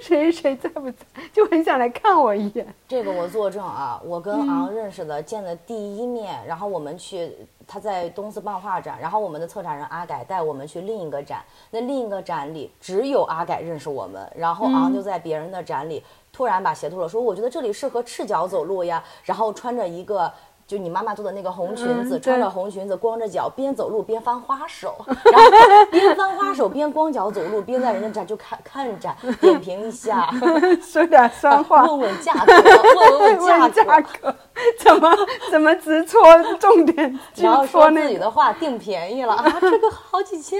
[0.00, 2.64] 谁谁在不在，就很想来看我一眼。
[2.86, 7.32] 这个我作证啊，我跟昂认识的，见的第一面，然后我们去
[7.66, 11.42] 他在东四漫画展，然后我们的策展人阿改带我们去另一个展，
[11.72, 16.00] 那另一个展里只有阿改认识我们，然后昂就在别人的展里
[16.32, 20.32] 突然把鞋脱了，说我觉得这里适合赤脚走路呀，然后穿着一个。
[20.72, 25.50] 就你妈妈做的那个红裙子，嗯穿着红裙子，光着脚，边走路边翻花手， 然后
[25.90, 30.30] 边翻花手边光脚走路，边在人家展就看看展，点评一下，
[30.80, 34.34] 说点酸话，问问价格，问问价 问价格，格，
[34.78, 35.14] 怎么
[35.50, 36.22] 怎么直戳
[36.58, 40.58] 重点，去然后戳那个，说自己的话定便宜了啊，这个好几千。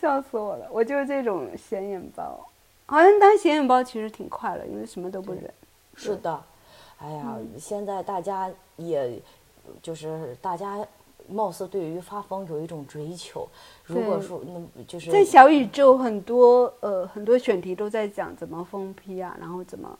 [0.00, 0.66] 笑死我了！
[0.72, 2.44] 我就是这种显眼包，
[2.86, 5.48] 好像当显眼包其实挺快乐，因为什么都不忍。
[5.94, 6.42] 是的，
[6.98, 9.20] 哎呀，现在大家也，
[9.82, 10.86] 就是大家
[11.28, 13.46] 貌似对于发疯有一种追求。
[13.84, 19.98] 如果说那就是在小宇宙，很多呃很多选题都在讲怎么疯批啊，然后怎么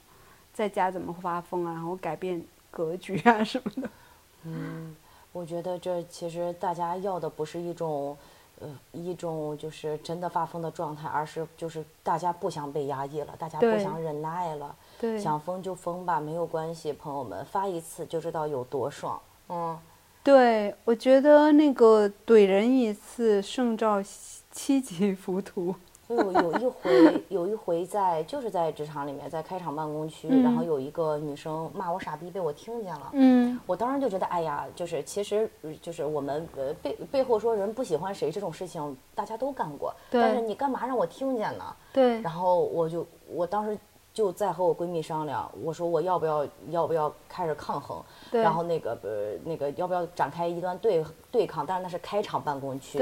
[0.53, 3.90] 在家怎么发疯啊，然后改变格局啊什么的。
[4.44, 4.94] 嗯
[5.32, 8.16] 我觉得这其实大家要的不是一种，
[8.59, 19.20] 呃，一种就是真的发疯的状态，而是就是大家不想被压抑了，大家不想忍耐了，对，想封就封吧，没有关系，朋友们发一次就知道有多爽。
[19.49, 19.78] 嗯，
[20.22, 25.74] 对，我觉得那个怼人一次胜造七七级浮屠。
[26.07, 33.11] 所以我有一回，有一回在就是在职场里面，在开场办公区，然后有一个女生骂我傻逼，被我听见了。
[33.12, 41.76] 嗯，我当时就觉得，哎呀，就是其实呃就是我们呃背背后说人不喜欢谁这种事情，大家都干过，对但是你干嘛让我听见呢？
[41.92, 43.76] 对，然后我就我当时
[44.16, 48.02] 就在和我闺蜜商量，我说我要不要要不要开始抗衡，
[48.32, 51.66] 然后那个呃那个要不要展开一段对对抗？
[51.66, 52.98] 但是那是开场办公区。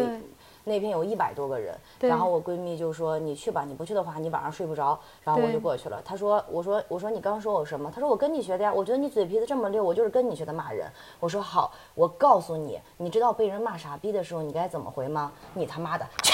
[0.66, 6.00] 那边有一百多个人，然后我闺蜜就说：“你去吧，你不去的话，你晚上睡不着。”然后我就过去了。
[6.02, 10.90] 她说：“我说我说你刚说我什么？”她说：“我跟你学的呀，我觉得你嘴皮子这么溜，我就是跟你学的骂人。”
[11.20, 15.30] 我说：“好，我告诉你，你知道被人骂傻逼的时候你该怎么回吗？
[15.52, 16.33] 你他妈的全家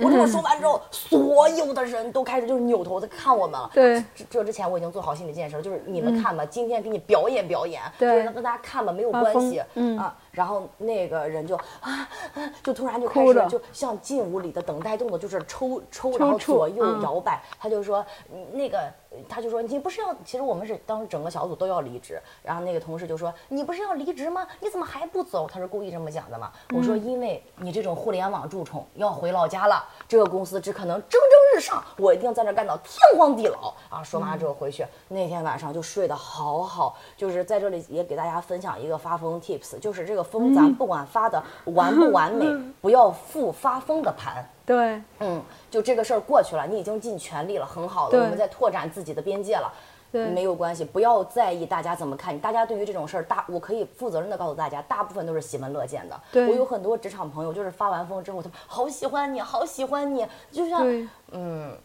[0.00, 3.70] 我这么说完之后，所有的人都开始就是扭头在看我们了。
[3.72, 4.02] 对。
[4.14, 8.08] 这这之前我已经做好心理建设了，就是你们看吧，今天给你表演表演，对。
[8.08, 9.98] 就是让大家看吧，没有关系，嗯。
[9.98, 10.16] 啊。
[10.34, 17.42] 然后那个人就啊啊，就突然就开始就像进屋里的等待动作，就是抽抽，然后左右嗯摇摆。
[17.58, 18.92] 他就说嗯那个，
[19.28, 24.46] 他就说你不是要，其实我们是当时整个小组都要离职，然后那个同事就说你不是要离职吗？
[24.60, 25.48] 你怎么还不走？
[25.50, 26.52] 他是故意这么讲的嘛？
[26.74, 34.02] 我说因为你这种互联网蛀虫要回老家了，这个公司只可能蒸蒸日上，我一定在这干到天荒地老啊！
[34.02, 42.46] 说完之后回去，那天晚上就睡得好好，就是在这里也给大家分享一个发疯 tips，就是这个疯咱不管发的完不完美，
[42.80, 44.44] 不要复发疯的盘。
[44.66, 49.72] 对，嗯，就这个事儿过去了，你已经尽全力了，很好了，我们在拓展自己的边界了。
[50.10, 52.38] 对没有关系，不要在意大家怎么看你。
[52.38, 56.20] 大家对于这种事儿，大我可以负责任的告诉大家，大部分都是喜闻乐见的。
[56.30, 60.86] 对我有很多职场朋友，就是发完疯之后，他们好喜欢你，好喜欢你，就像，
[61.32, 61.76] 嗯，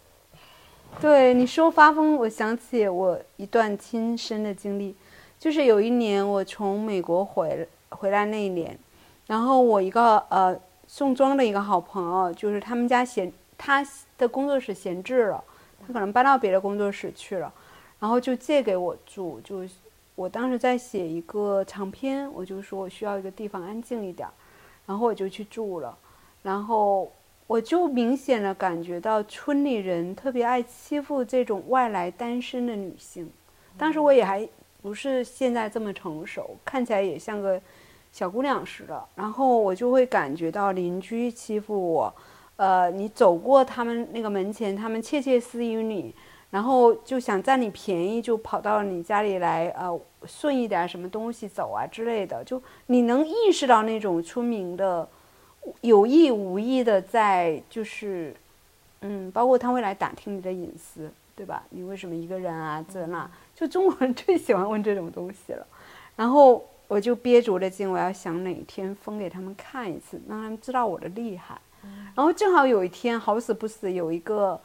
[1.02, 4.96] 对你说发疯，我想起我一段亲身的经历，
[5.40, 8.78] 就是有一年我从美国回回来那一年，
[9.28, 13.86] 然后我一个呃宋庄的一个好朋友，就是他们家闲他
[14.18, 15.44] 的工作室闲置了，
[15.86, 17.52] 他可能搬到别的工作室去了，
[18.00, 19.64] 然后就借给我住，就
[20.16, 24.28] 我当时在写一个长篇，我就说我需要一个地方安静一点，
[24.86, 25.98] 然后我就去住了，
[26.42, 27.12] 然后
[27.48, 33.30] 我就明显的感觉到村里人特别爱欺负这种外来单身的女性。
[33.78, 34.48] 当时我也还
[34.82, 37.62] 不是现在这么成熟，看起来也像个
[38.12, 39.04] 小姑娘似的。
[39.16, 42.14] 然后我就会感觉到邻居欺负我，
[42.56, 46.14] 呃，你走过他们那个门前，他们窃窃私语你，
[46.52, 52.44] 然后就想占你便宜，就跑到你家里来，呃，顺一点什么东西走啊之类的。
[52.44, 55.08] 就你能意识到那种村民的
[55.82, 58.36] 有意无意的在就是，
[59.02, 61.64] 嗯，包括他会来打听你的隐私，对吧？
[61.70, 62.84] 你为什么一个人啊？
[62.92, 65.66] 这那，就中国人最喜欢问这种东西了。
[66.16, 71.56] 然后我就憋足了劲，我要想哪天封给他们看一次，让他们知道我的厉害。
[72.16, 74.60] 然后正好有一天，好死不死有一个，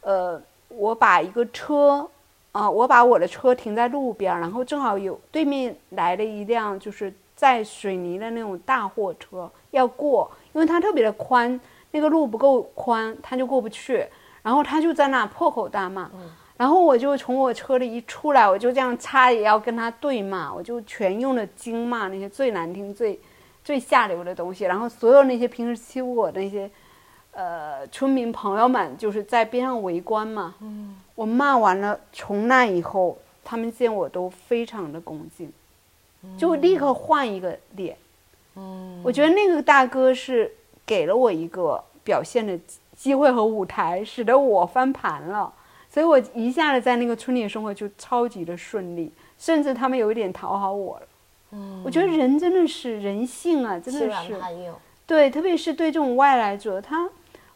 [0.00, 2.08] 呃，我把一个车，
[2.52, 11.60] 啊、我把我的车停在路边，然后正好有对面来了一辆就是载水泥的那种大货车要过，因为它特别的宽，
[11.90, 14.04] 那个路不够宽，它就过不去，
[14.42, 16.10] 然后他就在那破口大骂。
[16.58, 23.18] 然后我就从我车里一出来，我就这样差也要跟他对骂，我就全用了京骂那些最难听、最
[23.64, 24.64] 最下流的东西。
[24.64, 26.68] 然后所有那些平时欺负我的那些，
[27.30, 30.56] 呃，村民朋友们就是在边上围观嘛。
[30.60, 35.52] 嗯，我骂完了，从那以后，他们见我都非常的恭敬，
[36.36, 37.96] 就立刻换一个脸。
[38.56, 40.52] 嗯，我觉得那个大哥是
[40.84, 42.58] 给了我一个表现的
[42.96, 45.52] 机会和舞台，使得我翻盘了，
[45.90, 51.06] 所以我一下子在那个村里生活就超级的顺利，甚至他们有一点讨好我了。
[51.52, 54.38] 嗯，我觉得人真的是人性啊，真的是。
[55.06, 57.08] 对，特别是对这种外来者，他。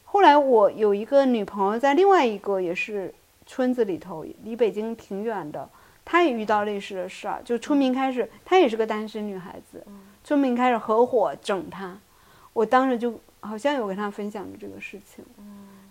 [0.04, 3.14] 后来我有一个女朋友，在另外一个也是
[3.46, 5.68] 村子里头，离北京挺远的，
[6.04, 9.82] 她也遇到类似的事儿，就村民开始，她也是个单身女孩子，
[10.22, 11.98] 村民开始合伙整她，
[12.52, 15.24] 我当时就好像有跟她分享过这个事情，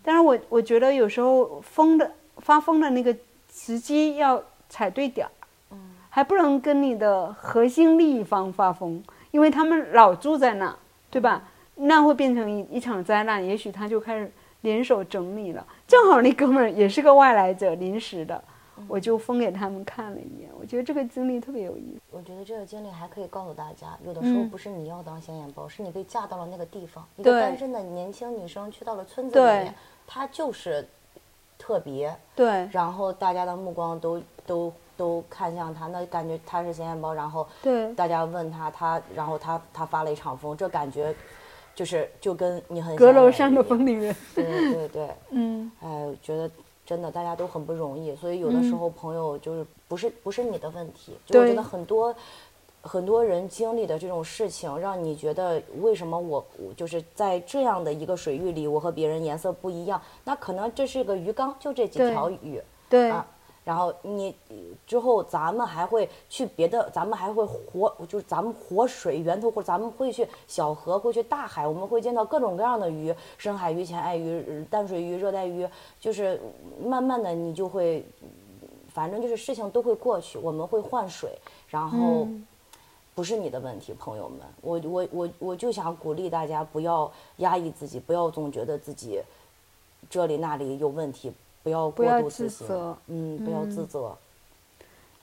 [0.04, 2.12] 但是我我觉得有时候疯的
[2.42, 3.16] 发疯的那个
[3.52, 5.76] 时机要踩对点儿，
[6.10, 10.76] 还不能跟你的核心利益方发疯，因为他们老住在那，
[11.10, 11.44] 对吧？
[11.76, 14.32] 那会变成一一场灾难，也许他就开始
[14.62, 15.66] 联手整你了。
[15.88, 18.44] 正好那哥们儿也是个外来者，临时的，
[18.88, 20.50] 我就封给他们看了一眼。
[20.60, 22.02] 我觉得这个经历特别有意思。
[22.12, 27.04] 我觉得这个经历还可以告诉大家，有的时候不是你要当显眼包，是你被嫁到了那个地方。
[27.16, 29.74] 一个单身的年轻女生去到了村子里面，
[30.06, 30.88] 她就是
[31.62, 32.14] 特别。
[32.36, 32.68] 对。
[32.72, 37.14] 然后大家的目光都都都看向他，那感觉他是显眼包。
[37.14, 41.14] 然后对大家问他，他然后他他发了一场疯，这感觉。
[41.74, 44.44] 就是就跟你很阁楼上的风铃人，对
[44.74, 46.52] 对对， 嗯，哎，觉得
[46.86, 52.14] 真的大家都很不容易，所以有的时候朋友就是不是不是你的问题，就我觉得很多
[52.82, 56.44] 很多人经历的这种事情，让你觉得为什么我
[56.76, 60.02] 就是在这样的一个水域里，我和别人颜色不一样？
[60.24, 63.26] 那可能这是个鱼缸，就这几条鱼，对啊。
[63.64, 64.36] 然后你
[64.88, 75.68] 之后，咱们还会去别的，咱们还会活，就是咱们活水源头，或者咱们会去小河，会去大海，我们会见到各种各样的鱼，深海鱼、浅海鱼、淡水鱼、热带鱼，
[76.00, 76.42] 就是
[76.84, 78.04] 慢慢的你就会，
[78.88, 81.30] 反正就是事情都会过去，我们会换水，
[81.68, 82.28] 然后
[83.22, 89.22] 不是你的问题，朋友们，我我我我就想鼓励大家不要压抑自己，不要总觉得自己
[90.10, 91.32] 这里那里有问题。
[91.62, 94.18] 不要过度自责，嗯，不要自责。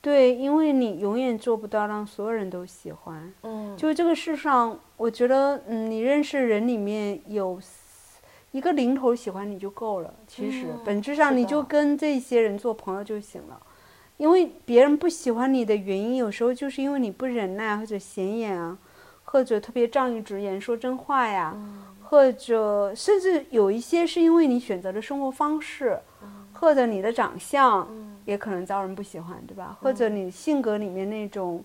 [0.00, 3.34] 对，因为你永远做不到让所有人都喜欢。
[3.42, 7.60] 嗯，就这个世上，我觉得，嗯，你认识人里面有
[8.52, 10.14] 一个零头喜欢你就够了。
[10.28, 13.60] 其实本质上，你就跟这些人做朋友就行了。
[14.18, 18.76] 因为别人不喜欢你的原因，有时候就是因为你不忍耐，或者显眼啊，
[19.24, 21.56] 或者特别仗义直言说真话呀。
[22.10, 26.00] 或者甚至有一些是因为你选择的生活方式，
[26.54, 27.86] 或者你的长相，
[28.24, 29.76] 也可能遭人不喜欢，对吧？
[29.82, 31.62] 或者你性格里面那种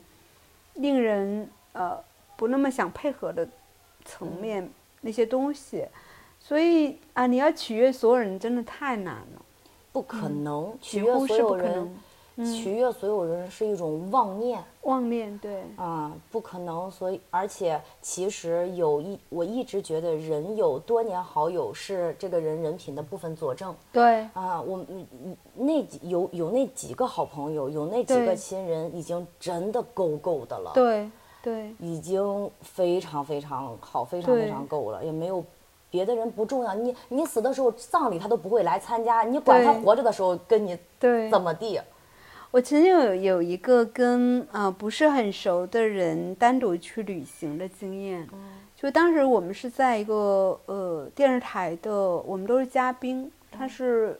[0.74, 1.98] 令人呃
[2.36, 3.48] 不那么想配合的
[4.04, 5.88] 层面那些东西，
[6.42, 9.42] 所以啊，你要取悦所有人真的太难了，
[9.94, 11.96] 不可能取悦所有人。
[12.38, 16.90] 取悦所有人是一种妄念，妄念对啊，不可能。
[16.90, 23.76] 所以，而且其实有一，我一直觉得人有多年好友是这个人人品的部分佐证。
[23.92, 24.84] 对啊，我
[25.54, 30.72] 那几有有那几个好朋友，有那几个亲人，已经真的够够的了。
[30.74, 31.08] 对
[31.44, 35.44] 对，已经非常非常好，非常非常够了，也没有
[35.92, 36.74] 别的人不重要。
[36.74, 40.76] 你你死的时候葬礼他都不会来参加，你管他活着的时候跟你
[41.30, 41.80] 怎么地。
[42.54, 48.28] 我曾经有有一个跟啊不是很熟的人单独去旅行的经验，
[48.76, 54.20] 就当时我们是在一个呃电视台的，我们都是嘉宾，他是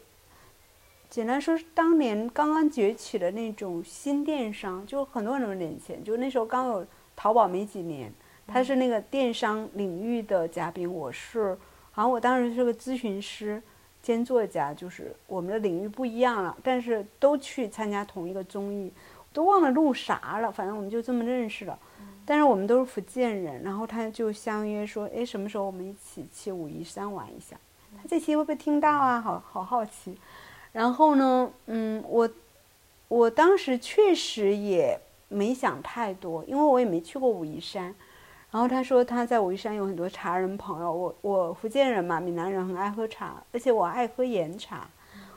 [1.12, 6.84] 简单说，是当年刚刚崛起的那种新电商，就很多很多年前，就那时候刚有
[7.16, 8.12] 淘宝没几年，
[8.48, 11.56] 他是那个电商领域的嘉宾，我是
[11.92, 13.62] 好像我当时是个咨询师。
[14.04, 18.92] 兼作家就是我们的领域不一样了，但是都去参加同一个综艺，
[19.32, 21.80] 都忘了录啥了，反正我们就这么认识了。
[22.26, 27.58] 但是我们都是福建人，然后他就相约说：“哎，什么时候我们一起去武夷山玩一下？”
[27.98, 29.22] 他这期会不会听到啊？
[29.22, 30.18] 好好好奇。
[30.72, 32.30] 然后呢，嗯，我
[33.08, 35.00] 我当时确实也
[35.30, 37.96] 没想太多，因为我也没去过武夷山。
[38.54, 44.88] 然后他说他在武夷山有很多茶人朋友，我我福建人嘛，闽南人很爱喝茶，而且我爱喝岩茶，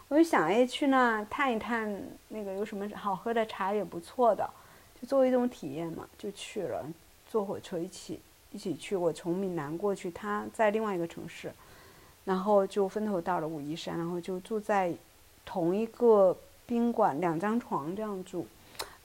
[0.09, 1.91] 我就想哎去那探一探
[2.29, 4.47] 那个有什么好喝的茶也不错的，
[5.01, 6.85] 就作为一种体验嘛，就去了，
[7.27, 8.21] 坐火车一起
[8.53, 11.51] 一起去，我从闽南过去，他在另外一个城市，
[12.27, 14.93] 然后就分头到了武夷山，然后就住在
[15.47, 16.37] 同一个
[16.67, 18.47] 宾馆，两张床这样住。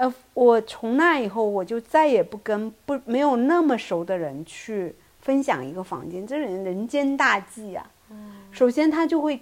[0.01, 7.87] 呃，我从那以后，我就再也不跟不没有那么熟的人去分享一个房间，这人人间大忌啊！
[8.51, 9.39] 首先他就会，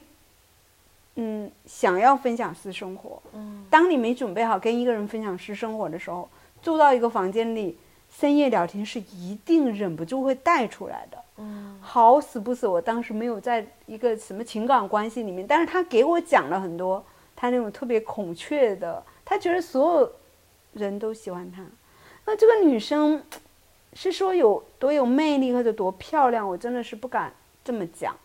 [1.15, 3.21] 嗯，想要分享私生活。
[3.33, 6.27] 嗯，当你没准备好跟一个人分享私生活的时候，
[6.61, 7.77] 住到一个房间里，
[8.11, 11.17] 深夜聊天是一定忍不住会带出来的。
[11.37, 17.01] 嗯，好死不死，我当时没有在一个什么情感关系里面，但是他给我讲了很多
[17.33, 20.11] 他那种特别孔雀的，他觉得所有
[20.73, 21.63] 人都喜欢她。
[22.25, 23.23] 那这个女生
[23.93, 28.15] 是说有多有魅力或者多漂亮，我真的是不敢这么讲。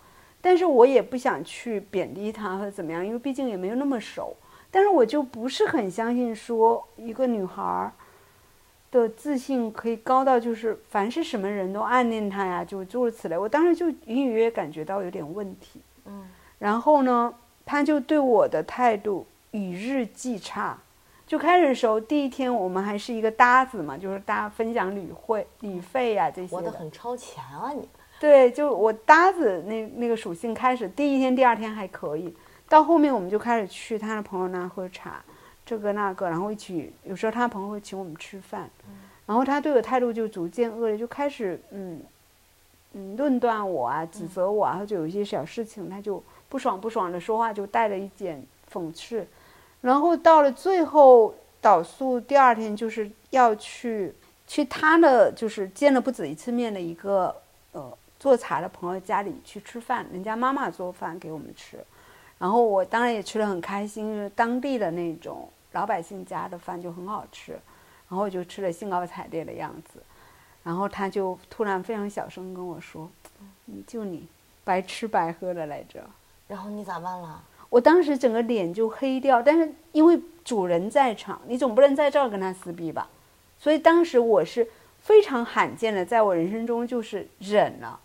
[0.40, 4.36] 但是我也不想去贬低她或者怎么样，因为毕竟也没有那么熟。
[4.70, 7.92] 但是我就不是很相信说一个女孩儿
[8.90, 13.38] 的自信可以高到就是凡是什么人都暗恋她呀，就诸如此类。
[13.38, 15.80] 我当时就隐隐约约感觉到有点问题。
[16.05, 16.28] 嗯，
[16.59, 17.34] 然后呢，
[17.64, 20.78] 他就对我的态度与日俱差。
[21.27, 26.49] 就开始的时候，第一天我们还是一个搭子嘛，就是大家分享旅会、旅费呀、这些的。
[26.49, 27.89] 活得很超前啊你。
[28.20, 32.35] 对，就我搭子那那个属性开始，第一天、第二天还可以，
[32.68, 35.22] 到后面我们就开始去他的朋友那喝茶，
[35.66, 38.70] 这个那个，然后一起，有时候他朋友会请我们吃饭，
[39.27, 42.01] 然后他对我态度就逐渐恶劣，就开始嗯
[42.93, 49.27] 嗯论断我啊，指责我啊，或者有一些小事情他就不爽不爽的说话，就带了一点讽刺，
[49.85, 54.14] 然后到了最后导数第二天就是要去
[54.47, 57.35] 去他的就是见了不止一次面的一个
[57.72, 57.97] 呃。
[58.16, 61.85] 做茶的朋友家里去吃饭，人家妈妈做饭给我们吃，
[62.39, 67.53] 然后我当然也吃的很开心，因为当地的那种老百姓家的饭就很好吃，
[68.09, 70.03] 然后就吃的兴高采烈的样子，
[70.62, 73.11] 然后他就突然非常小声跟我说
[73.87, 74.26] ：“就你
[74.64, 76.03] 白吃白喝的来着。”
[76.49, 77.43] 然后你咋办了？
[77.75, 83.09] 我当时整个脸就黑掉，但是因为主人在场，你总不能在这儿跟他撕逼吧，
[83.59, 84.64] 所以当时我是
[85.01, 87.99] 非常罕见的，在我人生中就是忍了。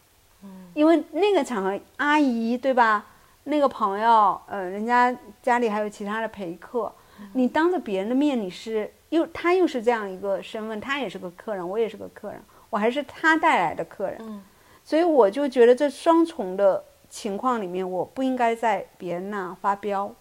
[0.74, 3.05] 因为那个场合，阿姨对吧？
[3.43, 6.91] 那个朋友，呃，人家家里还有其他的陪客，
[7.34, 12.41] 你当着别人的面，你是又他又是这样一个身份，他也是个客人，我也是个客人，
[12.72, 14.41] 我还是他带来的客人，
[14.84, 20.14] 所以我就觉得这双重的情况里面，我不应该在别人那发飙，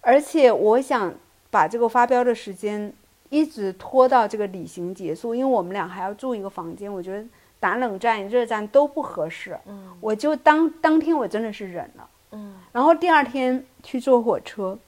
[0.00, 1.12] 而且我想
[1.50, 2.92] 把这个发飙的时间
[3.28, 7.26] 一直拖到这个旅行结束，因为我们俩还要住一个房间，我觉得。
[7.58, 14.78] 打冷战、热战都不合适，嗯，我就当当天我真的是忍了，嗯，然后第二天去坐火车，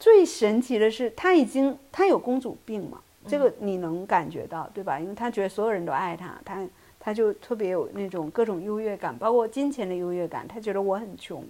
[0.00, 4.98] 最神奇的是他已经他有公主病嘛，这个你能感觉到对吧？
[4.98, 6.66] 因为他觉得所有人都爱他，他
[6.98, 11.44] 他就特别有那种各种优越感，包括金钱的优越感，他觉得我很穷，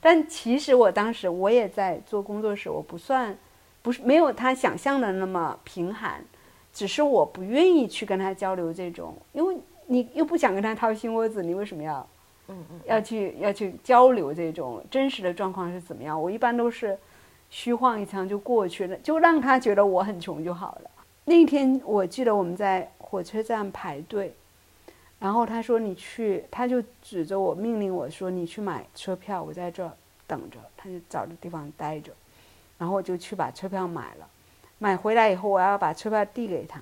[0.00, 3.36] 但其实我当时我也在做工作室，我不算
[3.82, 6.24] 不是没有他想象的那么贫寒，
[6.72, 9.56] 只是我不愿意去跟他交流这种，因为。
[9.86, 12.08] 你又不想跟他掏心窝子，你为什么要，
[12.48, 16.18] 嗯嗯，要去要去交流这种真实的状况是怎么样？
[16.18, 16.98] 我一般都是
[17.50, 20.90] 虚晃一枪就过去了，就让他觉得我很穷就好了。
[21.26, 24.34] 那天我记得我们在火车站排队，
[25.24, 29.90] 然后他说你去，他就指着我命令我说你去买车票，我在这儿
[30.26, 32.12] 等着，他就找个地方待着，
[32.76, 34.28] 然后我就去把车票买了，
[34.76, 36.78] 买回来以后我要把车票递给他，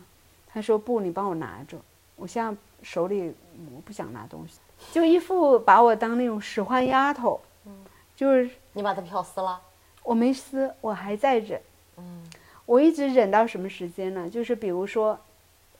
[0.48, 1.78] 他说不，你帮我拿着，
[2.16, 2.52] 我现在。
[2.82, 3.32] 手里
[3.76, 4.58] 我不想拿东西，
[4.90, 7.72] 就一副把我当那种使唤丫头，嗯，
[8.16, 9.60] 就是你把他票撕了，
[10.02, 11.62] 我没撕，我还在忍，
[11.96, 12.24] 嗯，
[12.66, 14.28] 我一直忍到什么时间呢？
[14.28, 15.16] 就是比如说，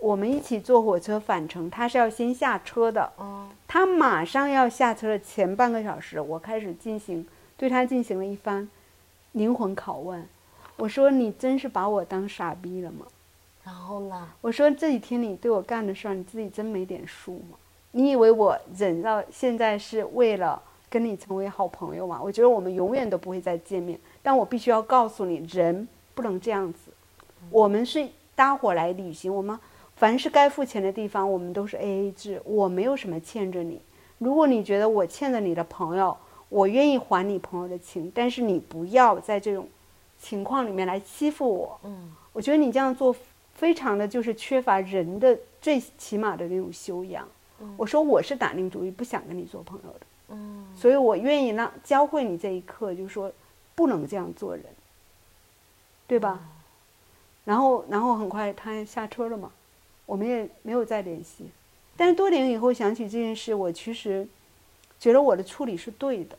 [0.03, 7.24] 我们一起坐火车返程，他是要先下车的，哦，他马上要下车的前半个小时，我开始进行
[7.57, 8.68] 对他进行了一番
[9.30, 10.26] 灵魂拷问，
[10.76, 13.07] 我说你真是把我当傻逼了吗？
[13.62, 14.28] 然后呢？
[14.40, 17.57] 我说这几天你对我干的事儿，你自己真没点数吗？
[17.92, 22.20] 你以为我忍到现在是为了跟你成为好朋友吗？
[22.20, 26.90] 我觉得我们永远都不会再见面，但我必须要告诉你，人不能这样子。
[27.50, 29.57] 我们是搭伙来旅行，我们
[30.03, 32.42] 凡是该付钱的地方，我们都是 A A 制。
[32.44, 33.80] 我没有什么欠着你。
[34.18, 36.16] 如果你觉得我欠着你的朋友，
[36.48, 39.68] 我愿意还你朋友的情，但是你不要在这种
[40.20, 41.78] 情况里面来欺负我。
[41.84, 43.14] 嗯，我觉得你这样做。
[43.55, 47.28] 非常的就是缺乏人的最起码的那种修养。
[47.76, 53.30] 我说我是打定主意不想跟你做朋友的，嗯，所以我愿意让教会你这一课，就是说
[53.76, 54.64] 不能这样做人，
[56.09, 56.40] 对吧？
[57.44, 59.53] 然后，然后很快他下车了嘛，
[60.07, 61.46] 我们也没有再联系。
[61.96, 64.26] 但是多年以后想起这件事，我其实
[64.98, 66.36] 觉得我的处理是对的。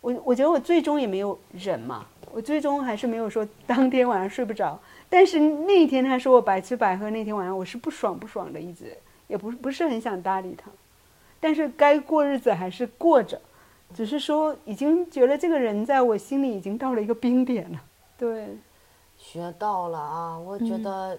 [0.00, 4.78] 我我觉得我最终也没有忍嘛，我最终还是没有说 当天晚上睡不着。
[5.08, 8.96] 但是那一天他说我白吃白喝，那天晚上我是不爽不爽的，一直
[9.28, 10.70] 也不不是很想搭理他，
[11.38, 13.40] 但是该过日子还是过着，
[13.94, 17.80] 只是说已经觉得这个人在我心里已经到了一个冰点了。
[18.18, 18.56] 对，
[19.16, 20.38] 学到了啊！
[20.38, 21.18] 我嗯觉得，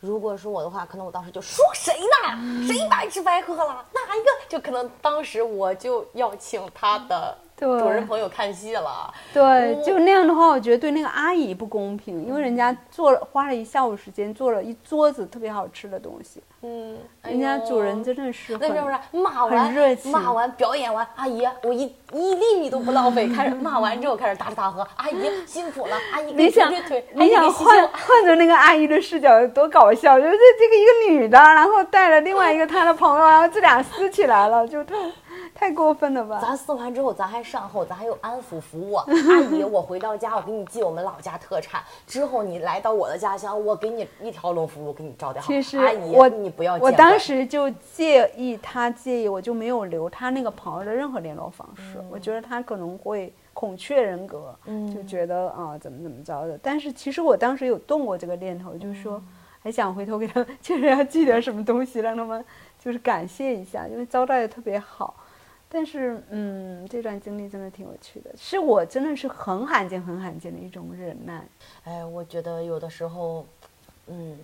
[0.00, 2.66] 如果是我的话，可能我当时就说谁呢？
[2.66, 3.84] 谁白吃白喝了？
[3.92, 4.28] 哪一个？
[4.48, 9.12] 就可能当时我就要请他的对主人朋友看戏了。
[9.32, 30.18] 对，就那样的话，我觉得对那个阿姨不公平，因为人家做了花了一下午时间做了一桌子特别好吃的东西，嗯，人家主人真的是那是不是骂很完热情骂完表演完，阿姨，我一一粒米都不浪费，开始骂完之后开始大吃大喝，阿姨辛苦了，阿姨给你想捶捶腿，你想换换着那个阿姨的视角有多搞笑？
[30.18, 34.94] 就是这个一个女的，然后带了另外一个她的朋友，然后这俩撕起来了，就太
[35.58, 36.38] 太过分了吧？
[36.40, 38.96] 咱撕完之后，咱还善后，咱还有安抚服务。
[39.08, 41.82] 阿姨，我回到家，我给你寄我们老家特产。
[42.06, 45.46] 之后你来到我的家乡，我给你一条龙服务，给你招待好。
[45.46, 51.98] 其实阿姨，我你不要我当时就介意他介意，我就没有留他那个朋友的任何联络方式。
[52.10, 54.54] 我觉得他可能会孔雀人格，
[54.94, 56.58] 就觉得啊怎么怎么着的。
[56.62, 59.22] 但是其实我当时有动过这个念头，就是说
[59.62, 62.44] 还想回头给他 确实要寄点什么东西，让他们
[62.78, 65.14] 就是感谢一下，因为招待的特别好。
[65.68, 71.44] 但是，嗯，这段经历真的挺有趣的，是我真的是很罕见、很罕见的一种忍耐。
[71.84, 73.44] 哎，我觉得有的时候，
[74.06, 74.38] 嗯，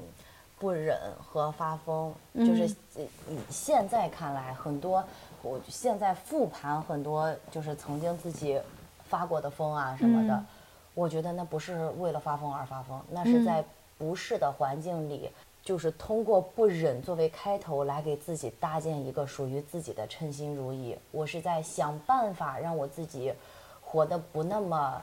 [0.58, 2.66] 不忍和发疯，就是
[2.96, 5.02] 嗯以现在看来，很多
[5.42, 8.60] 我现在复盘很多，就是曾经自己
[9.08, 10.46] 发过的疯啊什么的，嗯
[10.94, 13.64] 我觉得那不是为了发疯而发疯，那是嗯在
[13.96, 15.30] 不适的环境里。
[15.64, 20.96] 就是通过不忍作为开头来给自己搭建一个属于自己的称心如意。
[21.10, 23.32] 我是在想办法让我自己
[23.80, 25.02] 活得不那么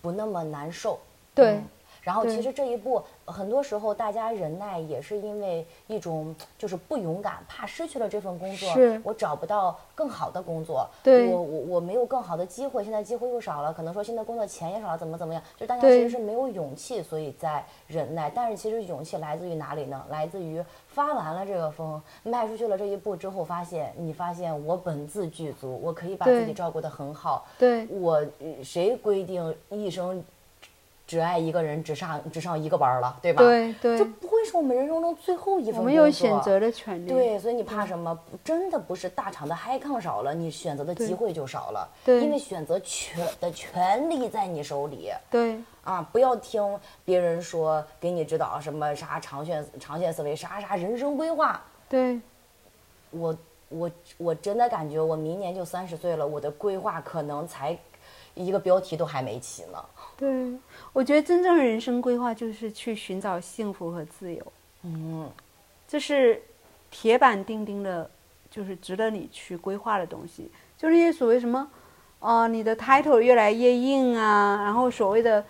[0.00, 0.98] 不那么难受。
[1.34, 1.64] 对嗯
[2.08, 8.66] 然后其实这一步，很多时候大家忍耐也是因为一种就是不勇敢，怕失去了这份工作，
[9.02, 11.28] 我找不到更好的工作，对。
[11.28, 18.32] 我我我没有更好的机会，现在机会又少了，可能说现在工作钱也少了，怎么怎么样，就大家其实是没有勇气，所以在忍耐。
[18.34, 20.02] 但是其实勇气来自于哪里呢？
[20.08, 27.86] 来自于发完了这个疯，迈出去了这一步之后，发现你发现我本自具足，我可以把自己照顾得很好，对。
[27.88, 30.24] 我呃谁规定一生
[31.08, 33.42] 只爱一个人，只上只上一个班了，对吧？
[33.42, 37.08] 对对这，不会是我们人生中最后一份我们有工作选择的权利。
[37.08, 38.16] 对，所以你怕什么？
[38.44, 41.88] 真的不是大厂的嗨抗少了，你选择的机会就少了。
[42.04, 46.06] 对因为选择权的权利在你手里对啊！
[46.12, 51.58] 不要听别人说给你指导什么啥长线长线思维，啥啥人生规划。
[51.88, 52.20] 对
[53.12, 53.34] 我
[53.70, 57.74] 我我真的感觉我明年就三十岁了，我的规划可能才
[58.34, 59.84] 一个标题都还没起呢。
[60.16, 60.52] 对，
[60.92, 64.52] 我觉得真正人生规划就是去寻找幸福和自由，
[64.82, 65.30] 嗯，
[65.86, 66.42] 这是
[66.90, 68.10] 铁板钉钉的，
[68.50, 70.50] 就是值得你去规划的东西。
[70.76, 71.68] 就那些所谓什么，
[72.20, 75.44] 呃，你的 title 越来越硬啊，然后所谓的，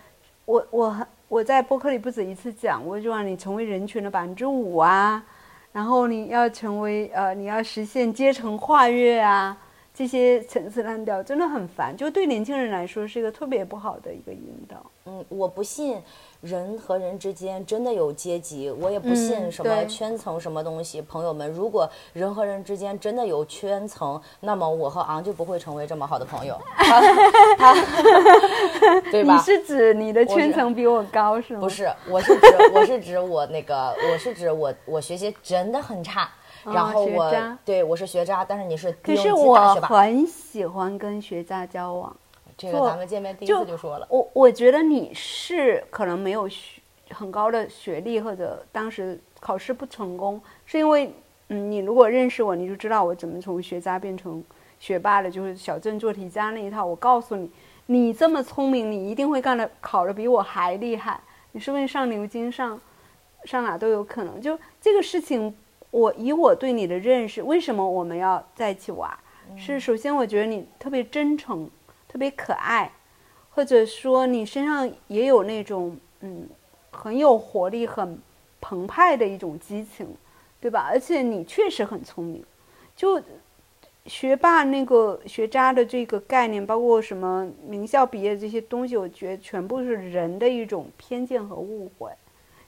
[0.45, 5.25] 我我我在播客里不止一次讲过，就让你成为人群的百分之五啊，
[5.73, 9.57] 然后你要成为呃，你要实现阶层跨越啊。
[9.99, 14.77] 这些陈词滥调真的很烦，就对年轻人来说是一个特别不好的一个引导。
[15.07, 16.01] 嗯，我不信
[16.41, 21.03] 人和人之间真的有阶级，我也不信嗯什么圈层什么东西。
[21.03, 27.01] 朋友们，如果人和人之间真的有圈层，那么我和昂就不会成为这么好的朋友， 他
[27.57, 27.75] 他
[29.11, 29.35] 对吧？
[29.35, 31.61] 你是指你的圈层比我高是吗？
[31.61, 36.31] 不，是，我是指我是指我那个，我是指我我学习真的很差，
[36.65, 37.33] 然后我
[37.65, 42.15] 对我是学渣，但是你是可是我很喜欢跟学渣交往。
[42.57, 46.81] 这个咱们见面第一次就说了，我我觉得你是可能没有学
[47.11, 51.13] 很高的学历，或者当时考试不成功，是因为
[51.51, 54.43] 嗯，你如果认识我，你就知道我怎么从学渣变成
[54.81, 56.85] 学霸的，就是小镇做题家那一套。
[56.85, 57.51] 我告诉你，
[57.87, 61.21] 你这么聪明，你一定会干的考的比我还厉害，
[61.53, 62.79] 你说不定上牛津上
[63.45, 64.41] 上哪都有可能。
[64.43, 65.57] 就这个事情，
[65.91, 69.11] 我以我对你的认识，为什么我们要在一起玩？
[69.57, 71.71] 是首先我觉得你特别真诚，
[72.07, 72.93] 特别可爱，
[73.51, 76.47] 或者说你身上也有那种嗯
[76.91, 78.19] 很有活力、很
[78.61, 80.07] 澎湃的一种激情，
[80.61, 80.87] 对吧？
[80.91, 82.45] 而且你确实很聪明，
[82.95, 83.19] 就
[84.05, 92.11] 学霸那个学渣的这个概念，包括什么名校毕业这些东西，我觉得全部是人的一种偏见和误会。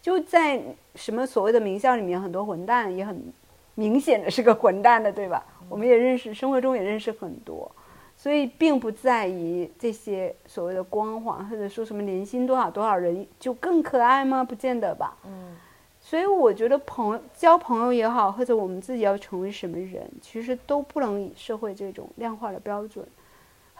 [0.00, 0.60] 就在
[0.94, 3.32] 什么所谓的名校里面，很多混蛋也很
[3.74, 5.44] 明显的是个混蛋的，对吧？
[5.68, 7.70] 我们也认识，生活中也认识很多。
[8.16, 14.44] 所以并不在于这些所谓的光环，或者说什么年薪多少多少人就更可爱吗？
[14.44, 15.16] 不见得吧。
[15.24, 15.56] 嗯。
[16.02, 23.06] 所以我觉得朋友交朋友也好，或者我们自己要成为什么人，其实都不能以社会这种量化的标准。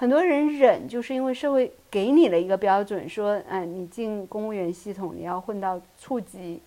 [0.01, 6.59] 很多人忍，就是因为社会给你了一个标准，说，哎，你进公务员系统，你要混到处级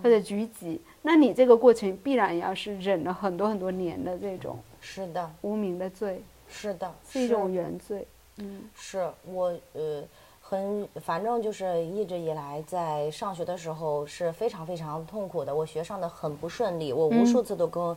[0.00, 8.06] 或者局级，那你这个过程必然要是忍了很多很多年的这种是的，无名的罪，是的，是一种原罪。
[8.36, 10.04] 嗯，是我呃。
[10.48, 17.96] 很，反正就是一直以来在上学的时候是非常非常痛苦的，我学上的很不顺利，我无数次都跟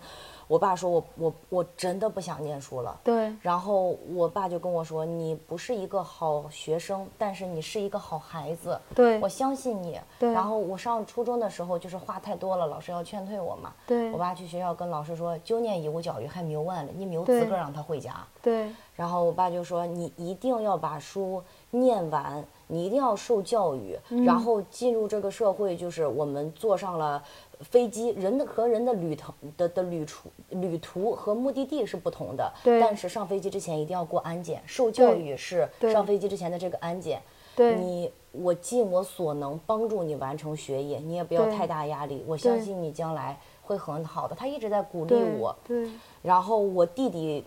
[0.49, 2.99] 我爸说，我我我真的不想念书了。
[3.03, 3.31] 对。
[3.39, 8.77] 然后我爸就跟我说，你不是一个好学生，但是你是一个好孩子。
[8.95, 9.19] 对。
[9.19, 10.01] 我相信你。
[10.17, 10.33] 对。
[10.33, 13.71] 然后我上初中的时候就是话太多了，老师要劝退我嘛。
[13.85, 14.11] 对。
[14.11, 18.15] 我爸去学校跟老师说，就念义务教育还没有完了，你没有资格让他回家。
[18.41, 18.71] 对。
[18.95, 21.43] 然后我爸就说，你一定要把书。
[21.71, 27.21] 念完，你一定要受教育，然后进入这个社会，就是我们坐上了
[27.61, 32.53] 飞机，人的和人的旅程的的旅途旅途和目的地是不同的。
[32.63, 37.19] 但是上飞机之前一定要过安检，受教育是上飞机之前的这个安检。
[37.57, 42.23] 你我尽我所能帮助你完成学业，你也不要太大压力。
[42.27, 44.35] 我相信你将来会很好的。
[44.35, 45.55] 他一直在鼓励我。
[45.67, 45.89] 对。
[46.21, 47.43] 然后我弟弟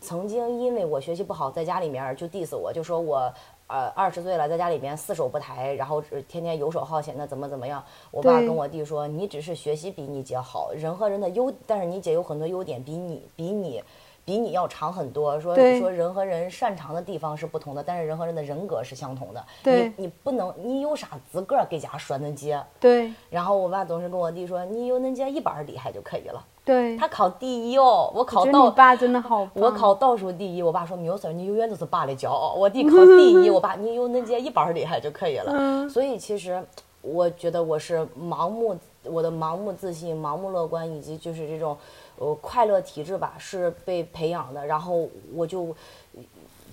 [0.00, 3.28] 曾经因为我学习不好，在家里面就 diss 我，就说我。
[3.72, 7.82] 呃，二十岁了，在家里边四手不抬，然后天天游手好闲的，怎么怎么样？
[8.10, 13.82] 我爸跟我弟说，你只是学习比你姐好，人和人的优，但是你姐有很多优点，比你比你
[14.26, 15.40] 比你要长很多。
[15.40, 19.42] 说说人和人擅长的地方是不同的，但是人和人的人格是相同的。
[19.64, 22.62] 你你不能，你有啥资格给家说恁姐？
[22.78, 23.10] 对。
[23.30, 26.44] 然后我爸总是跟我弟说，你有恁姐一半厉害就可以了。
[26.64, 32.54] 对他考第一哦，我考倒，你爸真的好我考倒数第一，我爸说没有事儿，你永远都是爸的骄傲。
[32.54, 35.88] 我弟考第一，我爸你有恁姐一半厉害就可以了。
[35.88, 36.62] 所以其实
[37.00, 41.76] 我觉得我是盲目，我的盲目自信、盲目乐观，以及就是这种
[42.16, 44.64] 呃快乐体质吧，是被培养的。
[44.64, 45.74] 然后我就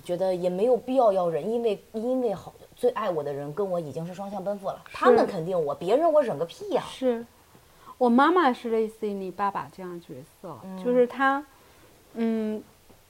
[0.04, 6.84] 觉得也没有必要要忍，因为因为好最爱我的人跟我已经是双向奔赴了，他们肯定我，别人我忍个屁呀。
[6.88, 7.26] 是。
[8.00, 11.44] 我妈妈是类似于你爸爸这样角色，就是她，
[12.14, 12.62] 嗯，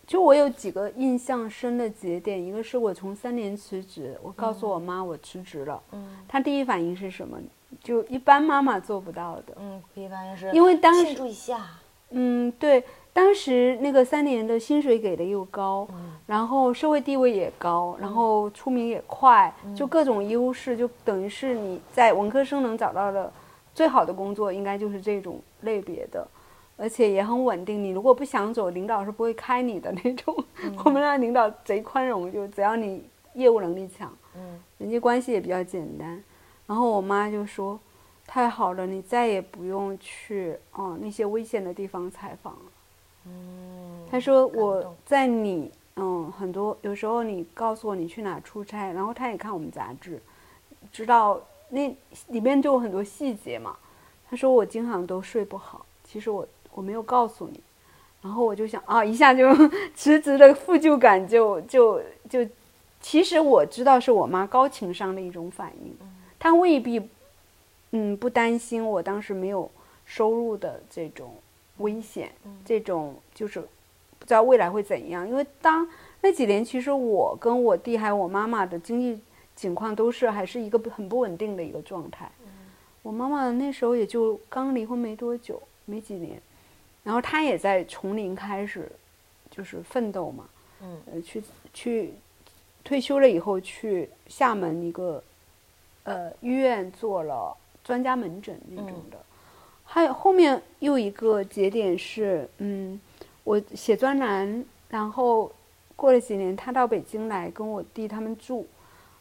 [0.05, 7.39] 就我有几个印象深的节点，一个是我从三年辞职，我告诉我妈我辞职了，嗯，她第一反应是什么？
[7.85, 11.65] 就一般妈妈做不到的，嗯，第一反应是因为当时庆祝一下，
[12.09, 12.83] 嗯，对，
[13.13, 15.87] 当时那个三年的薪水给的又高，
[16.27, 23.33] 然后社会地位也高，然后出名也快，就各种优势，就等于是你在文科生能找到的。
[23.81, 26.29] 最好的工作应该就是这种类别的，
[26.77, 27.83] 而且也很稳定。
[27.83, 30.37] 你如果不想走，领导是不会开你的那种。
[30.85, 33.03] 我们那领导贼宽容，就只要你
[33.33, 36.23] 业务能力强，嗯，人际关系也比较简单。
[36.67, 37.81] 然后我妈就说
[38.29, 42.73] ：“太好了，你再也不用去哦那些危险的地方采访了。”
[43.25, 50.21] 嗯，她说我在你嗯很多有时候你告诉我你去哪出差，然后她也看我们杂志，
[50.93, 51.41] 知道。
[51.71, 51.97] 那
[52.29, 53.77] 里面就有很多细节嘛，
[54.29, 57.61] 他说我经常都睡不好，其实我我没有告诉你，
[58.23, 59.49] 然后我就想啊，一下就
[59.95, 62.47] 辞职的负疚感就就就，
[63.01, 65.97] 其实我知道是我妈高情商的一种反应，
[66.39, 67.01] 她未必
[67.93, 69.71] 嗯不担心我当时没有
[70.05, 71.35] 收入的这种
[71.79, 72.33] 危险，
[72.65, 73.61] 这种就是
[74.19, 75.89] 不知道未来会怎样，因为当
[76.21, 79.21] 那几年其实我跟我弟还有我妈妈的经济。
[79.61, 82.31] 情况都是还是一个很不稳定的一个状态。
[83.03, 86.41] 我妈妈那时候也就刚离婚没多久，没几年，
[87.05, 88.91] 然后她也在从零开始，
[89.51, 90.49] 就是奋斗嘛。
[90.81, 91.43] 嗯，呃，去
[91.75, 92.15] 去
[92.83, 95.23] 退休了以后去厦门一个
[96.05, 97.55] 呃医院做了
[97.85, 99.19] 专家门诊那种的。
[99.85, 102.99] 还有后面又一个节点是，嗯，
[103.45, 105.53] 我写专栏，然后
[105.97, 108.67] 过了几年，她到北京来跟我弟他们住。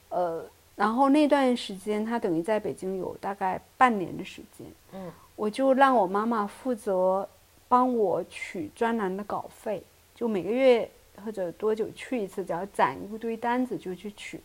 [0.09, 0.43] 呃，
[0.75, 7.27] 然后那段时间他等于在北京有大概半年的时间，嗯，我就让我妈妈负责
[7.67, 9.83] 帮我取专栏的稿费，
[10.15, 10.89] 就每个月
[11.23, 14.39] 或者多久去一次，只要攒一堆单子就去取，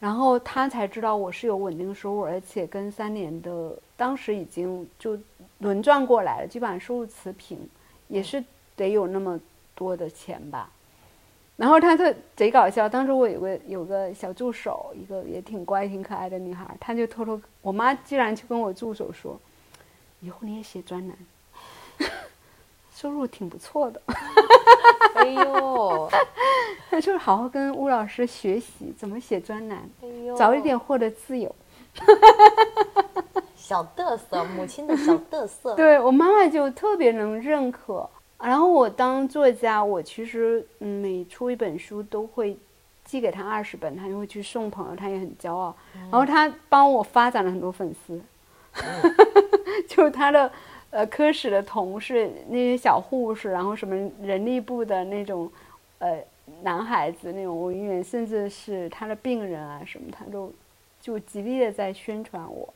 [0.00, 5.18] 然后他才知道我是有稳定收入，而且跟三年的当时已经就
[5.58, 7.58] 轮转过来了，基本上收入持平，
[8.08, 8.42] 也是
[8.74, 9.38] 得有那么
[9.74, 10.70] 多的钱吧。
[11.62, 19.38] 然后他特贼搞笑，当时我有个有个小助手，一个也挺乖挺可爱的女孩，她就偷偷，我妈居然去跟我助手说，
[20.18, 21.16] 以后你也写专栏，
[22.92, 24.02] 收入挺不错的。
[25.14, 26.10] 哎呦，
[26.90, 31.54] 她就是好好跟吴老师学习怎么写专栏，哎早一点获得自由。
[33.54, 35.76] 小嘚瑟，母亲的小嘚瑟。
[35.76, 38.10] 对我妈妈就特别能认可。
[38.44, 42.56] 然后我当作家，我其实嗯每出一本书都会
[43.04, 45.74] 寄给他二十本，他就会去送朋友，他也很骄傲。
[46.10, 48.20] 然后他帮我发展了很多粉丝，
[49.88, 50.50] 就是他的
[50.90, 55.50] 呃科室的同事，那些小护士，然后什么人力部的那种
[55.98, 56.18] 呃
[56.62, 60.52] 男孩子那种文员，甚至是他的病人啊什么，他都
[61.00, 62.72] 就极力的在宣传我。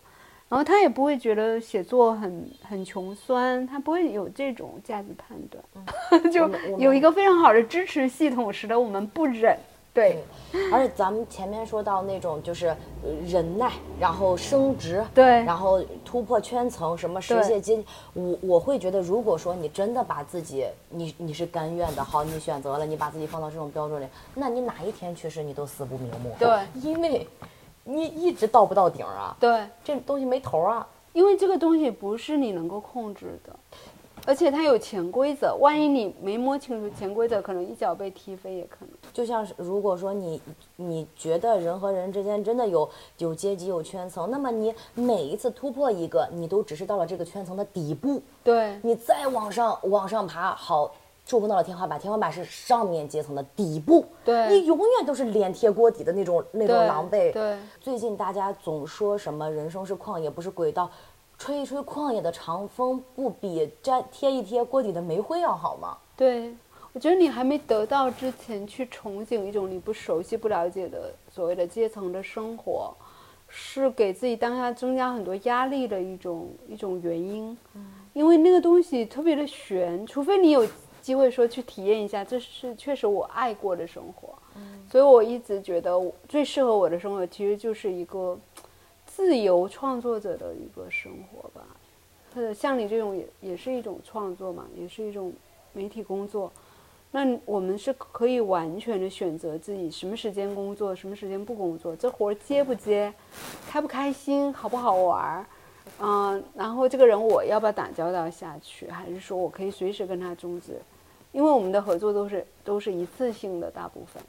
[0.48, 5.62] 然后他也不会觉得写作很很穷酸，他不会有这种价值判断，
[6.30, 9.56] 就有一个非常好的支持系统，使得我们不忍。
[9.92, 10.22] 对
[10.70, 26.30] 而且咱们前面说到那种就是呃忍耐，然后升职，对然后突破圈层，什么实现阶级，我我会觉得，如果说你真的把自己，你你是甘愿的，好，你选择了，你把自己放到这种标准里，那你哪一天去世你都死不瞑目。
[26.38, 27.26] 对，因为
[27.88, 30.86] 你一直到不到顶啊，对，这东西没头啊。
[31.12, 33.56] 因为这个东西不是你能够控制的，
[34.26, 38.90] 而且它有潜规则，万一你没摸清楚潜规则，可能一脚被踢飞也可能。
[39.14, 40.42] 就像是如果说你
[40.74, 50.92] 你觉得人和人之间真的有有阶级有圈层，那么你每一次突破一个，你都只是到了这个圈层的底部，对你再往上往上爬，好。
[51.26, 57.32] 触碰到了天花板，天花板是上面阶层的底部，对你永远都是脸贴锅底的那种那种狼狈。
[57.32, 60.88] 对最近大家总说什么人生是旷野，不是轨道，
[61.36, 65.98] 吹一吹旷野的长风，不比粘贴一贴锅底的煤灰要好吗？
[66.16, 66.54] 对，
[66.92, 72.94] 我觉得你还没得到之前，去憧憬一种你不熟悉、不了解的所谓的阶层的生活，
[73.48, 77.58] 是给自己当下增加很多压力的一种一种原因。
[77.74, 77.84] 嗯
[78.16, 80.66] 因为那个东西特别的悬，除非你有
[81.06, 84.34] 机会说去体验一下，这是确实我爱过的生活。
[84.90, 88.36] 所以我一直觉得我最适合我的生活，其实就是一个
[89.06, 91.64] 自由创作者的一个生活吧。
[92.34, 95.32] 或者像你这种也也是一种创作嘛，也是一种
[95.72, 96.50] 媒体工作。
[97.12, 103.14] 那我们是可以完全的选择自己什么时间工作，什么时间不工作，这活儿接不接，
[103.70, 105.46] 开不开心，好不好玩儿，
[106.00, 110.72] 嗯、然后这个人我要不要打交道下去，还是说我可以随时跟他终止？
[111.36, 114.22] 因为我们的合作都是都是一次性的大部分。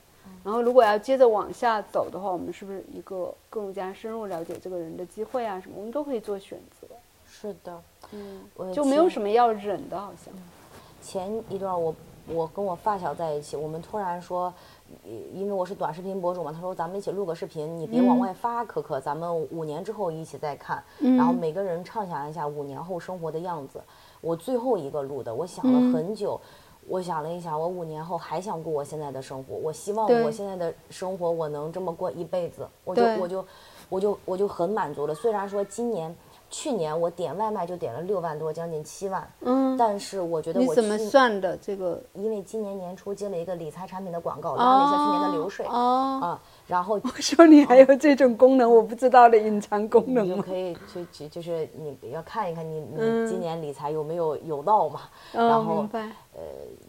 [0.43, 6.87] 然后如果要接着往下走的话，我们是不是一个更加深入了解这个人的机会啊什么，我们都可以做选择。
[7.25, 7.81] 是的，
[8.11, 10.33] 嗯我，就没有什么要忍的，好像。
[11.01, 11.95] 前一段我
[12.27, 14.53] 我跟我发小在一起，我们突然说，
[15.05, 23.81] 呃因为我是短视频博主嘛，他说咱们一起录个视频，你别往外发，可可，咱们五年之后一起再看，然后每个人畅想一下五年后生活的样子。
[24.19, 26.39] 我最后一个录的，我想了很久。
[26.87, 33.45] 我想了一想，我五年后还想过我现在的生活，我希望我现在的生活我能这么过一辈子，我就我就
[33.89, 35.13] 我就我就很满足了。
[35.13, 36.15] 虽然说今年
[36.49, 42.01] 去年我点外卖就点了六万多，将近七万，嗯，但是我觉得我你怎么算的这个？
[42.13, 50.35] 因为今年年初接了一个理财产品的广告，拉了一下去年的流水、哦，啊，然后 我说你还有这种功能，我不知道的隐藏功能吗？
[50.35, 55.01] 你就可以去去就是你要看一看你嗯你今年理财有没有有道嘛，
[55.33, 56.09] 哦，然后明白。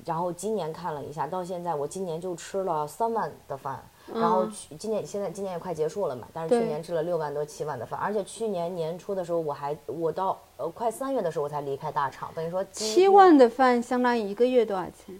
[0.05, 15.19] 然后今年看了一下，到现在我今年就吃了三万的饭，然后去今年现在今年也快结束了嘛，但是去年吃了六万多七万的饭，而且去年年初的时候我还我到呃快三月的时候我才离开大厂，等于说七万的饭相当于一个月多少钱？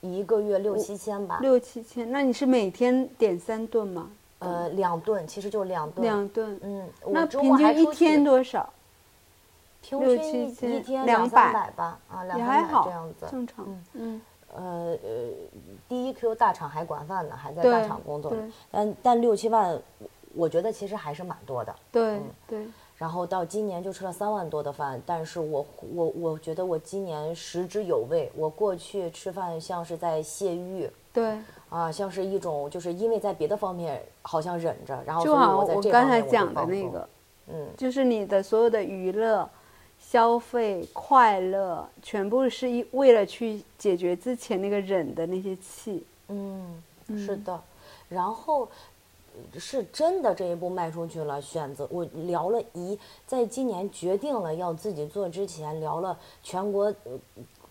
[0.00, 2.10] 一个月六七千吧，六七千。
[2.10, 4.10] 那你是每天点三顿吗？
[4.38, 6.58] 呃两顿其实就两顿，两顿。
[6.62, 8.72] 嗯，那平均一天多少？
[9.90, 13.26] 六平均一天两两三百百吧，啊，两三百这样子。
[13.30, 13.82] 正常。
[13.92, 14.20] 嗯，
[14.54, 15.30] 呃呃，
[15.88, 19.78] 第一 Q 大厂还管饭呢，还在大厂工作呢，但但六七万，
[20.34, 21.74] 我觉得其实还是蛮多的。
[21.92, 22.66] 对对。
[23.00, 28.30] 然后到今年就吃了三万多的饭，但是我我我觉得我今年食之有味。
[28.36, 31.38] 我过去吃饭像是在泄欲对，
[31.70, 37.08] 啊，像是一种就是因为在别的方面好像忍着，然后就好像我刚才讲的那个，
[37.48, 39.48] 嗯，就是你的所有的娱乐、
[39.98, 46.04] 消费、快乐，全部是一为了去解决之前那个忍的那些气。
[46.28, 47.58] 嗯，是的，
[48.10, 48.68] 然后呃
[49.58, 56.92] 是真的这一步迈出去了，选择我聊了一，在今年决定了要自己做之前，聊了全国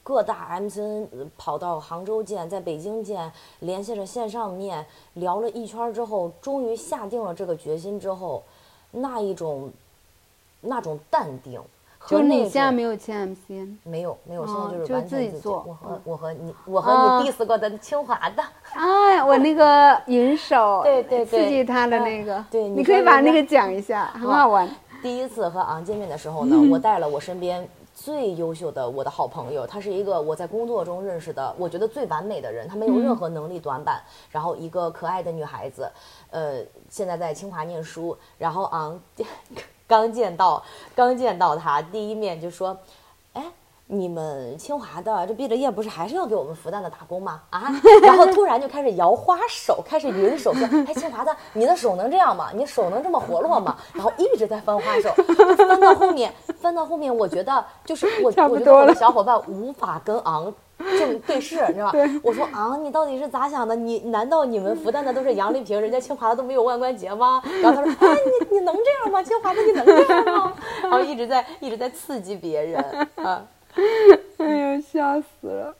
[0.03, 8.43] 各大 MCN 跑到杭州见，在北京见，联系着线上面，聊了一圈之后，终于下定了这个决心之后，
[8.91, 9.71] 那一种
[10.61, 11.61] 那种淡定
[12.01, 15.39] 和就你现在没有签 MCN，没有没有，现在哦就是完全自己。
[15.39, 18.41] 做我和嗯我和你，我和啊你 diss 过的清华的。
[18.73, 24.67] 哎，我那个银手， 对对对刺激他的那个，对你你可以把那个讲一下，很好玩。
[25.01, 35.89] 第一次和昂见面的时候呢，我带了我身边最优秀的我的好朋友，他是一个我在工作中认识的，我觉得最完美的人，他没有任何能力短板，然后一个可爱的女孩子，
[36.31, 38.93] 呃，现在在清华念书，然后啊，
[39.89, 40.63] 刚见到
[40.95, 42.77] 刚见到他第一面就说，
[43.33, 43.43] 哎。
[43.91, 47.41] 你们清华的这毕了业不是还是要给我们复旦的打工吗？
[47.49, 47.73] 啊，
[48.05, 52.51] 然后突然就开始摇花手，开始云手说：“哎，清华的，你的手能这样吗？
[52.53, 55.11] 你手能这么活络吗？”然后一直在翻花手，
[55.57, 60.53] 翻到后面，翻到后面，我觉得就是我， 我觉得我的小伙伴无法跟昂
[60.97, 61.99] 正对视，你知道吧？
[62.23, 63.75] 我说啊，你到底是咋想的？
[63.75, 67.41] 你难道你们复旦的都是杨丽萍，人家清华的都没有腕关节吗？
[67.61, 68.15] 然后他说：“哎，
[68.49, 69.21] 你你能这样吗？
[69.21, 70.53] 清华的你能这样吗？”
[70.83, 72.83] 然后一直在一直在刺激别人
[73.15, 73.45] 啊。
[74.37, 75.75] 哎呦，笑死了！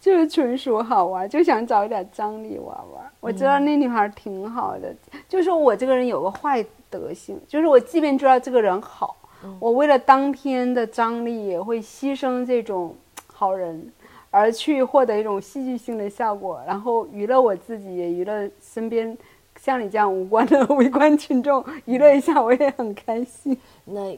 [0.00, 3.04] 就是纯属好玩，就想找一点张力玩玩。
[3.20, 4.94] 我知道那女孩挺好的，
[5.28, 9.16] 就是我这个人有个坏德性，就是我即便知道这个人好，
[9.58, 12.94] 我为了当天的张力也会牺牲这种
[13.32, 13.92] 好人，
[14.36, 19.16] 而去获得一种戏剧性的效果，然后娱乐我自己，也娱乐身边。
[19.58, 23.56] 像你这样无关的 围观群众娱乐一下，我也很开心。
[23.86, 24.14] 那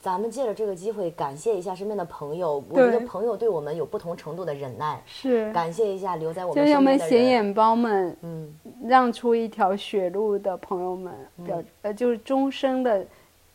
[0.00, 2.62] 咱们借着这个机会，感谢一下身边的朋友。
[2.70, 6.64] 我们的朋友对我们有不同程度的忍耐，是感谢一下留在我们。
[6.64, 11.12] 就像我们显眼包们，嗯，让出一条血路的朋友们，
[11.44, 13.04] 表呃，就是终生的，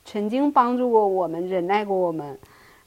[0.04, 2.38] 曾经帮助过我们、忍耐过我们，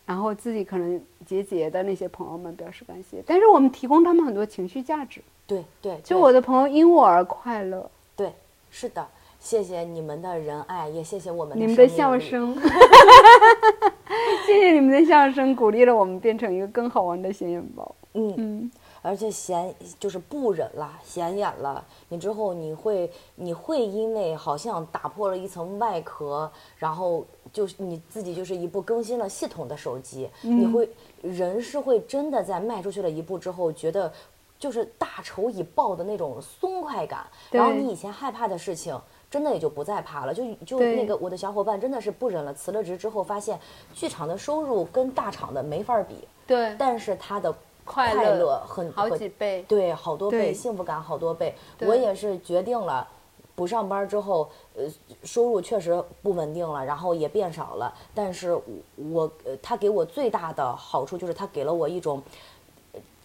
[0.07, 3.23] 然后自己可能结节的那些朋友们表示感谢。
[3.27, 5.21] 但是我们提供他们很多情绪价值。
[5.47, 7.91] 对对，就我的朋友因我而快乐。
[8.17, 8.33] 对。
[8.77, 9.07] 是的，
[9.39, 12.53] 谢谢你们的仁爱，也谢谢我们你们的笑声，
[14.45, 17.95] 谢谢你们的笑声，鼓励了我们变成一个更好玩的显眼包。
[18.15, 18.71] 嗯嗯，
[19.05, 30.89] 而且显就是不忍了，显眼了，你之后你会你会因为好像打破了一层外壳，然后就是你自己就是一部更新了系统的手机，你会
[31.21, 34.11] 人是会真的在迈出去了一步之后觉得。
[34.57, 38.99] 就是大仇已报的那种松快感，然后你以前害怕的事情，
[39.31, 40.33] 真的也就不再怕了。
[40.33, 43.61] 就就那个我的小伙伴真的是不忍了，辞了职之后发现，
[43.93, 46.17] 剧场的收入跟大厂的没法比。
[46.47, 47.55] 对，但是他的
[47.85, 51.55] 快乐很好几倍，对，好多倍，幸福感好多倍。
[51.81, 53.07] 我也是决定了，
[53.55, 54.85] 不上班之后，呃，
[55.23, 57.93] 收入确实不稳定了，然后也变少了。
[58.15, 58.59] 但是
[58.97, 62.23] 我，呃，他给我最大的好处就是他给了我一种。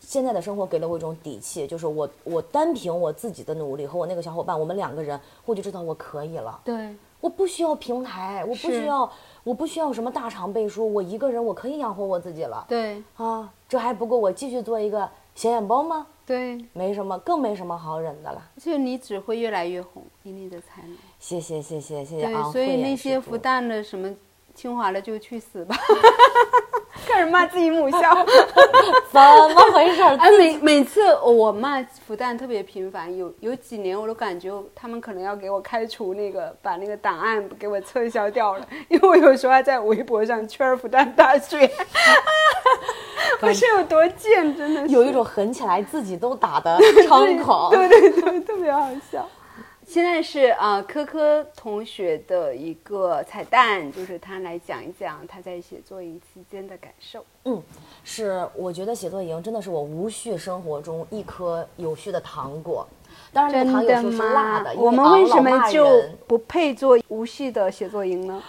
[0.02, 6.60] 现在的生活给了我一种底气，就是我我单凭我自己的努力和我那个小伙伴，我们两个人，我就知道我可以了。
[6.64, 9.12] 对，我不需要平台，我不需要，
[9.44, 12.66] 我不需要什么大厂背书，我一个人我可以养活我自己了。
[12.68, 16.08] 对，啊，这还不够我继续做一个显眼包吗？
[16.26, 18.52] 对，没什么，更没什么好忍的了。
[18.58, 20.98] 就你只会越来越红，以你的才能。
[21.20, 22.52] 谢谢谢谢谢谢啊！
[22.52, 24.14] 所以那些复旦的什么
[24.60, 25.74] 清华的就去死吧。
[27.08, 28.00] 开始骂自己母校，
[29.10, 30.02] 怎么回事？
[30.02, 41.72] 哎，每每次我骂复旦特别频繁，有有几年我都感觉他们可能要给我开除那个，把那个档案给我撤销掉了， 因为我有时候还在微博上圈复旦大学，
[43.40, 46.78] 不是有多贱，真的有一种狠起来自己都打的
[47.08, 49.28] 猖狂，对对对，特别好笑。
[49.90, 57.26] 现在是呃，科科同学的一个彩蛋，就是他来讲一讲他在写作营期间的感受。
[57.46, 57.60] 嗯，
[58.04, 62.88] 是，我觉得写作营真的是我无序生活中一颗有序的糖果。
[63.34, 68.40] 当然，这糖有时候是辣的，我们为什么就不配做无序的写作营呢？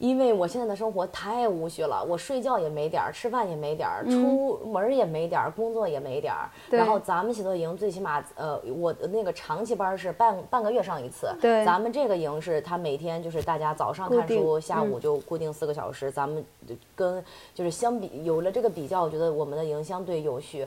[0.00, 6.48] 因为我现在的生活太无序了，我睡觉也没点儿，吃饭也没点儿，出门也没点儿，工作也没点儿。
[6.70, 11.30] 然后咱们写作营最起码，呃，我的那个长期班是半半个月上一次。
[11.38, 11.62] 对。
[11.66, 16.10] 咱们这个营是，他每天就是大家早上看书，下午就固定四个小时。
[16.10, 16.42] 咱们
[16.96, 17.22] 跟
[17.54, 20.66] 就是相比，有了这个比较，我觉得我们的营相对有序。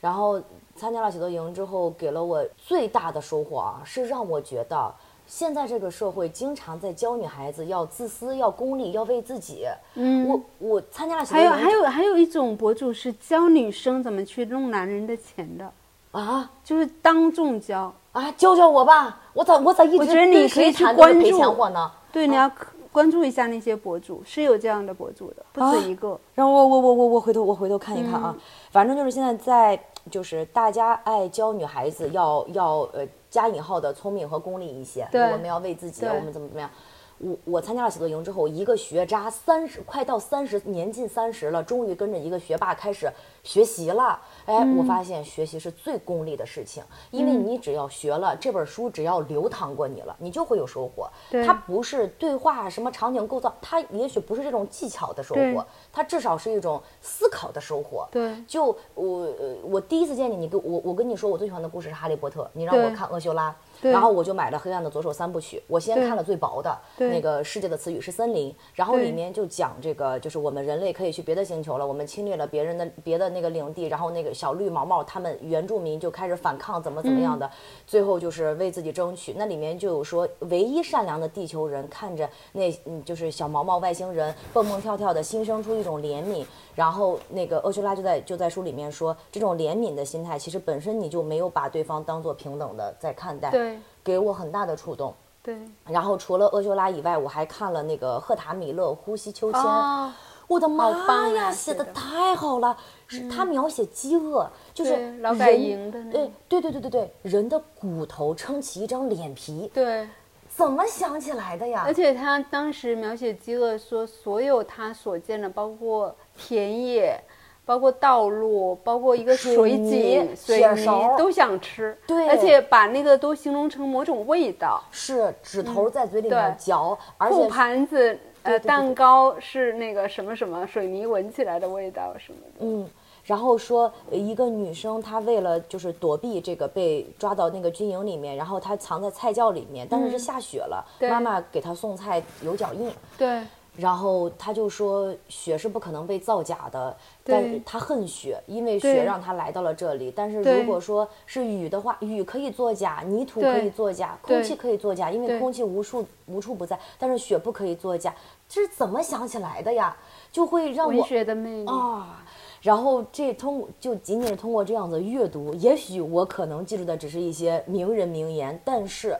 [0.00, 0.40] 然后
[0.76, 4.94] 参加了写作营之后，给了我最大的收获啊，是让我觉得。
[5.28, 9.66] 现在这个社会经常在教女孩子要自私、要功利、要为自己。
[9.94, 11.24] 嗯，我我参加了。
[11.24, 15.70] 还有还有还有一种博主是教女生怎么去弄男人的钱的
[16.12, 21.92] 啊，就是当众教啊，教教我吧，我咋我咋一直我觉得你可以去关注呢？
[22.10, 22.50] 对，你要
[22.90, 26.18] 关注一下那些博主，是有这样的博主的，不止一个。
[26.34, 28.34] 然后我我我我我回头我回头看一看啊，
[28.70, 29.78] 反正就是现在在
[30.10, 33.06] 就是大家爱教女孩子要要呃。
[33.30, 36.70] 加引号的聪明和功利一些，我们要为自己，我们怎么怎么样？
[37.18, 43.10] 我我参加了写作营之后，一个学渣三十快到三十年近三十了，终于跟着一个学霸开始
[43.42, 44.20] 学习了。
[44.46, 51.08] 哎，我发现学习是最功利的事情，因为你只要学了这本书，只要流淌过你了，你就会有收获。
[51.30, 58.06] 对它不是对话什么场景构造，它也许不是这种技巧的收获，它至少是一种思考的收获。
[58.10, 77.50] 对就我呃我第一次见你，你跟我我跟你说我最喜欢的故事是《哈利波特》，你让我看厄修拉，对然后我就买了《黑暗的左手》三部曲，我先看了最薄的那个《世界的词语是森林》，然后里面就讲这个就是我们人类可以去别的星球了，我们侵略了别人的别的那个领地，然后那个小绿毛毛他们原住民就开始反抗，怎么怎么样的，嗯。
[77.86, 79.34] 最后就是为自己争取。
[79.36, 86.44] 那里面就有说，唯一善良的地球人看着那嗯就是小毛毛外星人蹦蹦跳跳的，心生出一种怜悯。
[86.74, 93.67] 然后那个厄修拉就在就在书里面说，这种怜悯的心态，其实本身你就没有把对方当做平等的在看待，对
[94.08, 95.14] 给我很大的触动。
[95.42, 95.56] 对
[95.86, 100.12] 然后除了厄修拉以外，我还看了那个赫塔米勒《呼吸秋千》哦
[100.48, 100.88] 我的妈
[101.28, 102.74] 呀，啊写的太好了！
[103.06, 110.08] 是他描写饥饿，就是对劳改人营的那对对对对对对，人的骨头撑起一张脸皮，对。
[110.48, 111.94] 怎么想起来的呀而？
[111.94, 117.22] 且他当时描写饥饿，说所有他所见的，包括田野，
[117.68, 120.86] 包括道路，包括一个水井、水泥
[121.18, 121.94] 都想吃。
[122.06, 124.82] 对而且把那个都形容成某种味道。
[124.90, 132.60] 是指头在嘴里面嚼，而且盘子，呃，蛋糕是那个什么什么水泥闻起来的味道什么的。
[132.60, 132.88] 嗯，
[133.22, 143.42] 然后说呃一个女生她为了就是躲避这个被抓到那个军营里面，然后她藏在菜窖里面，但是是下雪了，嗯妈妈给她送菜有脚印，对
[143.78, 150.12] 然后他就说雪是不可能被造假的，但是他恨雪，因为雪让他来到了这里。
[150.14, 158.12] 但是如果说是雨的话，雨可以作假，泥土可以作假，空气可以作假，因为空气无处无处不在，但是雪不可以作假，
[158.48, 159.96] 这是怎么想起来的呀？
[160.32, 161.70] 就会让文我学的魅力。
[161.70, 162.24] 啊。
[162.60, 169.16] 然后这通就仅仅是通过这样子阅读，也许我可能记住的只是一些名人名言，但是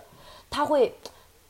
[0.51, 0.93] 他会，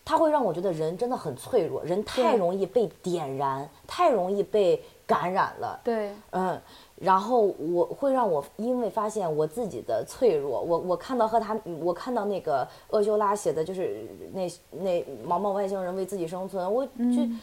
[0.09, 5.78] 它会让我觉得人真的很脆弱，人太容易被点燃，太容易被感染了。
[5.85, 6.59] 对嗯，
[6.97, 17.39] 然后我会让我因为发现我自己的脆弱，我我看到和他，我看到那个厄修拉写的就是那那毛毛外星人为自己生存，我就、嗯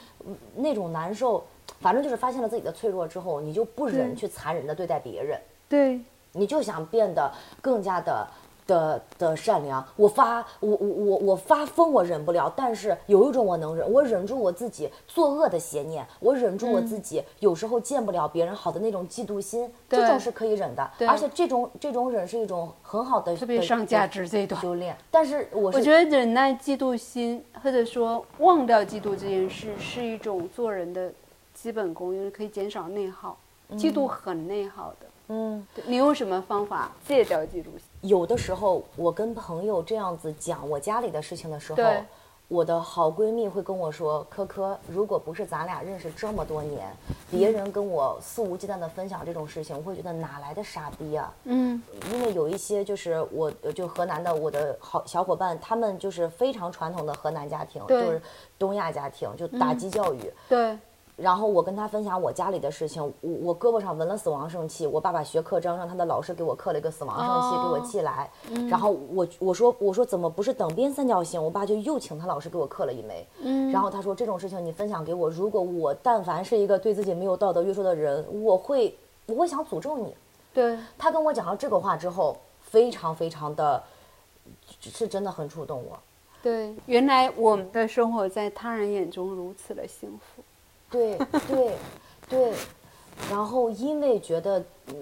[0.55, 1.43] 那种难受，
[1.81, 5.39] 反正就是发现了自己的脆弱之后，你就不忍去残忍的对待别人，
[5.69, 6.01] 对
[6.31, 7.31] 你就想变得
[7.61, 8.27] 更加的。
[8.67, 24.95] 的的善良，我发我我我我发疯我忍不了，但是有一种我能忍，我忍住我自己作恶的邪念，我忍住我自己有时候见不了别人好的那种嫉妒心，这种是可以忍的，对而且这种这种忍是一种很好的特别的上价值这一段修炼。
[25.11, 31.11] 但是我是我觉得忍耐嫉妒心，或者说忘掉嫉妒这件事，是一种做人的
[31.53, 33.37] 基本功，因为可以减少内耗。
[33.71, 35.07] 嫉妒很内耗的。
[35.27, 37.81] 嗯，你用什么方法戒掉嫉妒心？
[38.07, 41.83] 有的时候我跟朋友这样子讲我家里的事情的时候，
[42.47, 46.95] 我的好闺蜜会跟我说：“科科，如果不是咱俩认识这么多年，
[47.31, 51.33] 别人跟我肆无忌惮的分享这种事情，我会觉得哪来的傻逼啊？
[51.45, 58.21] 嗯，因为有一些就是我呃就河南的我的好小伙伴，他们就是非常传统的河南家庭，就是
[58.59, 60.31] 东亚家庭，就打击教育。
[60.47, 60.77] 对
[61.15, 68.29] 然后我跟他分享我家里的事情，我我胳膊上纹了死亡圣器，我爸爸学刻章，让他的老师给我刻了一个死亡圣器，给我寄来。
[68.69, 71.41] 然后我我说我说怎么不是等边三角形？
[71.41, 73.25] 我爸就又请他老师给我刻了一枚。
[73.71, 80.13] 然后他说这种事情你分享给我，如果我但凡是一个对自己没有道德约束的人，我会我会想诅咒你。
[80.53, 83.81] 对他跟我讲了这个话之后，非常非常的，
[84.81, 85.97] 是真的很触动我。
[86.43, 90.43] 对，原来我们的生活在他人眼中如此的幸福。
[90.95, 91.17] 对
[91.47, 91.73] 对
[92.29, 92.53] 对，
[93.29, 94.95] 然后因为觉得，嗯，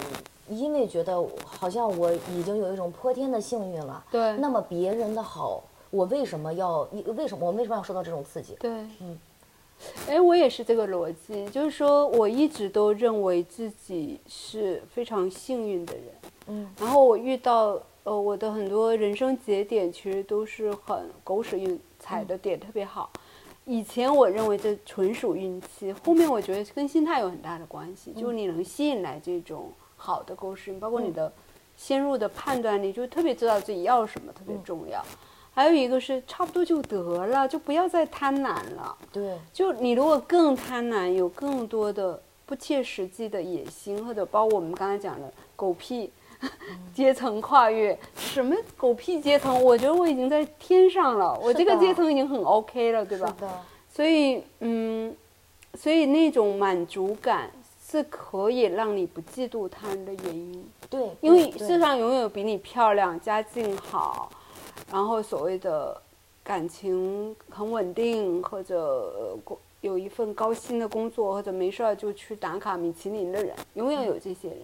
[0.49, 8.55] 因为觉得好像我已经有一种泼天的幸运了，对那么别人的好，我为什么要为什么我为什么要受到这种刺激？
[8.59, 9.19] 对，嗯，
[10.07, 16.05] 哎，我也是这个逻辑，就是说我一直都认为自己是非常幸运的人，
[16.47, 23.09] 嗯，然后我遇到呃我的很多人生节点，其实都是很狗屎运踩的点特别好。
[23.65, 31.31] 以前我认为这纯属运气，后面我觉得跟心态有很大的关系，就是你能吸引来这种好的故事，包括你的
[31.77, 35.03] 先入的判断力，就特别知道自己要什么特别重要。
[35.55, 38.97] 还有一个是差不多就得了，就不要再贪婪了。
[39.11, 46.11] 对，就你如果更贪婪，有更多的不切实际的野心，或者包括我们刚才讲的狗屁
[46.93, 49.63] 阶层跨越，什么狗屁阶层？
[49.63, 53.27] 我觉得我已经在天上了，我这个阶层已经很 OK 了，对吧？
[53.37, 53.61] 是的，
[53.93, 55.15] 所以嗯，
[55.75, 57.49] 所以那种满足感
[57.85, 60.69] 是可以让你不嫉妒他人的原因。
[60.89, 64.29] 对，因为世上永远有比你漂亮、家境好，
[64.91, 65.99] 然后所谓的
[66.43, 69.37] 感情很稳定，或者
[69.81, 74.59] 有一份高薪的工作，或者没事儿就去打卡米其林的人，永远有这些人。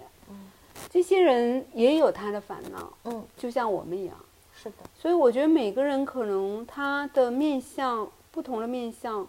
[0.90, 4.16] 这些人也有他的烦恼，嗯，就像我们一样。
[4.56, 9.26] 是的，所以我觉得每个人可能他的面相不同的面相，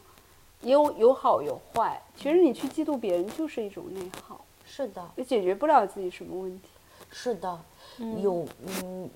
[0.61, 2.03] 也有有好有坏。
[2.17, 6.69] 其实你去嫉妒别人就是一种内耗，是的，也解决不了自己什么问题。
[7.13, 7.61] 是的，
[8.21, 8.45] 有
[8.83, 9.09] 嗯，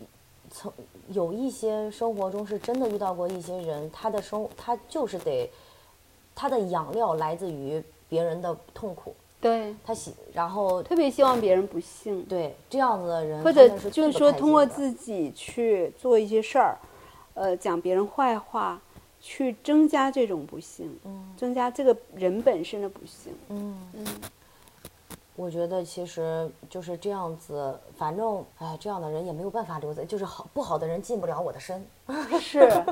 [0.50, 0.72] 曾
[1.08, 5.50] 有一些生活中是真的遇到过一些人，他的生他就是得，
[6.34, 16.78] 他的养料来自于别人的痛苦，对，他喜，然后特别希望别人不幸，对这样子的人，或者就是说通过自己去做一些事儿，
[17.34, 18.80] 呃，讲别人坏话，
[19.20, 23.34] 去增加这种不幸，嗯增加这个人本身的不幸。
[23.50, 23.76] 嗯。
[23.92, 24.06] 嗯，
[25.36, 31.84] 我觉得其实就是这样子，反正哎，这样的人也没有办法留在，就是好不好的人进不了我的身。
[32.40, 32.82] 是，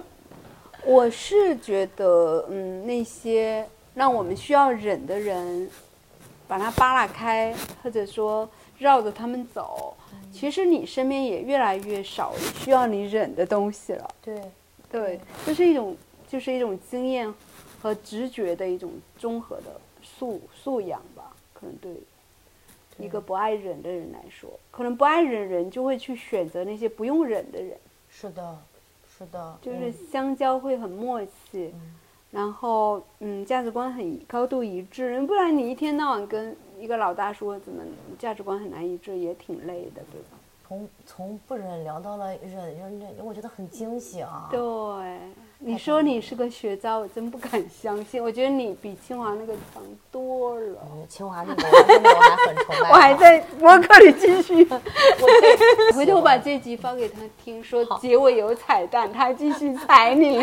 [0.84, 5.70] 我是觉得，嗯，那些让我们需要忍的人，
[6.52, 8.46] 把它扒拉开，或者说
[8.78, 9.96] 绕着他们走，
[10.30, 14.14] 其实你身边也越来越少需要你忍的东西了。
[14.20, 14.38] 对，
[14.90, 15.96] 对，就是一种
[16.28, 17.32] 就是一种经验
[17.80, 21.90] 和直觉的一种综合的素素养吧，可能对
[22.98, 27.74] 一个不爱忍的人来说，可能不爱忍人就会去选择那些不用忍的人，
[28.10, 28.58] 是的，
[29.16, 29.94] 是的，就是嗯。
[30.12, 31.74] 相交会很默契，
[32.32, 37.82] 然后嗯价值观很高度一致，不然你一天到晚跟一个老大说怎么
[38.18, 40.31] 价值观很难一致，也挺累的，对吧？
[40.72, 44.48] 从从不忍聊到了忍忍忍，我觉得很惊喜啊。
[44.50, 44.60] 对，
[45.58, 48.22] 你说你是个学渣，我真不敢相信。
[48.22, 50.86] 我觉得你比清华那个强多了。
[50.92, 52.88] 嗯清华那个我还很崇拜。
[52.90, 53.12] 我还。
[53.22, 60.38] 在博客里继续， 我回头把这集发给他听，说结尾有彩蛋，他还继续踩你。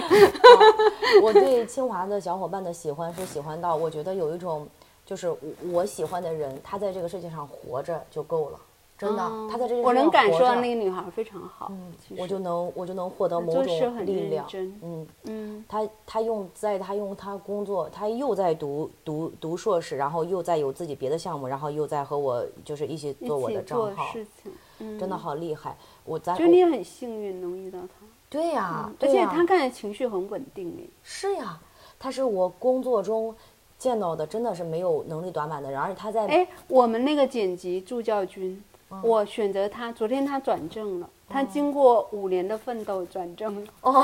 [1.22, 4.66] 我对清华的小伙伴的喜欢是喜欢到，我觉得有一种，
[5.06, 5.38] 就是我
[5.72, 8.60] 我喜欢的人，他在这个世界上活着就够了，
[9.00, 11.72] 真的，他在这我能感受到那个女孩非常好，
[12.18, 14.46] 我就能我就能获得某种力量。
[14.82, 25.78] 嗯，嗯，他他用在她用她工作，她又在读读读硕士，然后又在有自己别的项目，然后又在和我就是一起做我的账号，事情，嗯，真的好厉害。
[26.04, 29.32] 我咱觉得你很幸运能遇到她，对呀、而且对呀。
[29.34, 30.90] 他看着情绪很稳定诶。
[31.04, 31.58] 是呀，
[31.98, 33.34] 她是我工作中
[33.78, 43.72] 见到的真的是没有能力短板的人，而且他在哎，我们那个剪辑助教君，嗯我选择他，昨天他转正了，他经过五年的奋斗转正了。
[43.82, 44.04] 哦，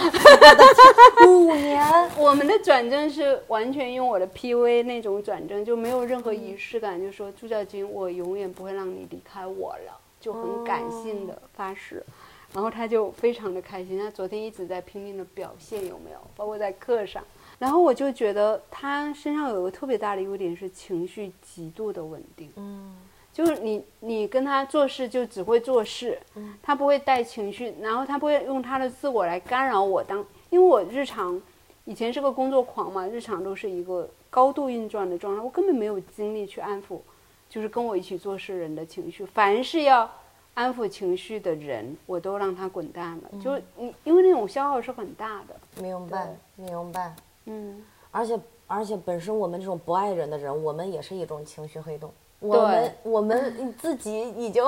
[1.28, 1.84] 五年，
[2.18, 12.06] 我们的转正是完全用我的 PV 那种转正，就没有任何仪式感，就说朱教军，我永远不会让你离开我了，就很感性的发誓。
[12.54, 16.20] 然后他就非常的开心，他昨天一直在拼命的表现，有没有？
[16.36, 17.24] 包括在课上。
[17.58, 22.52] 然后我就觉得他身上有一个特别大的优点是情绪极度的稳定。
[22.58, 22.96] 嗯
[23.36, 26.18] 就是你你跟他做事就只会做事，
[26.64, 31.42] 他不会带情绪，然后他不会用他的自我来干扰我当，因为我日常
[31.84, 37.02] 以前是个工作狂嘛，日常都是一个高度运转的状态，我根本没有精力去安抚，
[37.50, 40.10] 就是跟我一起做事人的情绪，凡是要
[40.54, 47.14] 安抚情绪的人，我都让他滚蛋了，就你因为那种消耗是很大的，明白明白。
[47.48, 52.10] 嗯，而且而且本身我们这种不爱人的人，我们也是一种情绪黑洞。
[52.46, 54.64] 我们我们自己已经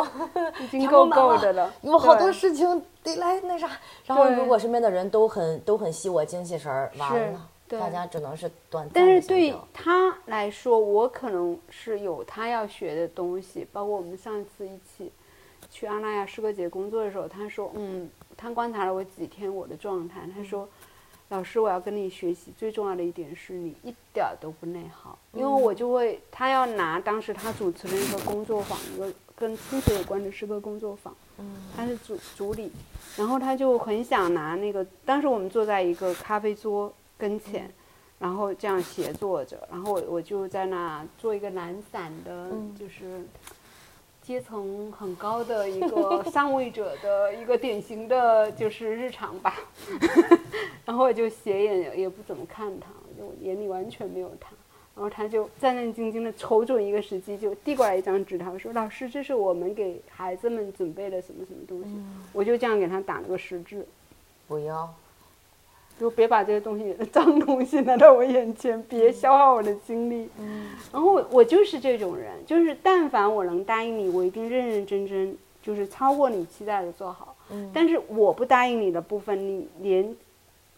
[0.61, 3.69] 已经 够够的了，有好多事情得来那啥。
[4.05, 7.49] 然后如果身边的人都很都很吸我精气神儿，完是了，
[7.79, 15.11] 大家只能是短暂但是对他来说，我可能是有他要学的东西，包括我们上次一起
[15.69, 20.67] 去阿那亚诗歌节工作的时候，他说，嗯，他观察了我几天我的状态，他说，
[21.29, 31.13] 老师，我要跟你学习，最重要的一点是你一点儿都不内耗，因为我就会，他要拿当时他主持的一个工作坊，一个跟亲子有关的诗歌工作坊，
[31.75, 32.71] 他是主主理，
[33.17, 37.69] 然后他就很想拿那个，当时我们坐在一个咖啡桌跟前，
[38.19, 42.49] 然后这样斜坐着，然后我我就在那做一个懒散的，
[42.79, 43.21] 就是
[44.27, 49.55] 阶层很高的一个 上位者的一个典型的就是日常吧，
[50.83, 52.87] 然后我就斜眼也不怎么看他，
[53.17, 54.49] 就眼里完全没有他。
[54.95, 61.95] 然后他就战战兢兢的瞅准一个时机，就递过来一张纸条，说：“老师，这是我们给孩子们准备的什么什么东西。
[62.33, 63.87] 我就这样给他打了个十字。
[64.45, 64.93] 不要，
[65.99, 70.29] 就别把这些东西 脏东西拿到我眼前，别消耗我的精力。
[70.39, 77.35] 嗯然后我我就是这种人，就是但凡我能答应你，我一定认认真真，就是超过你期待的做好。
[77.49, 80.15] 嗯但是我不答应你的部分，你连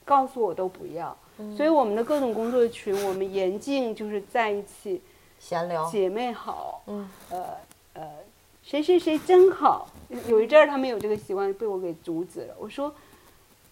[0.05, 1.15] 告诉我都不要。
[1.37, 5.01] 嗯所以我们的各种工作群，我们严禁就是在一起，
[5.39, 7.45] 闲聊，姐妹好，嗯呃
[7.93, 8.03] 呃，
[8.61, 9.87] 谁谁谁真好。
[10.27, 12.55] 有一阵儿他们有这个习惯，被我给阻止了。
[12.59, 12.93] 我说，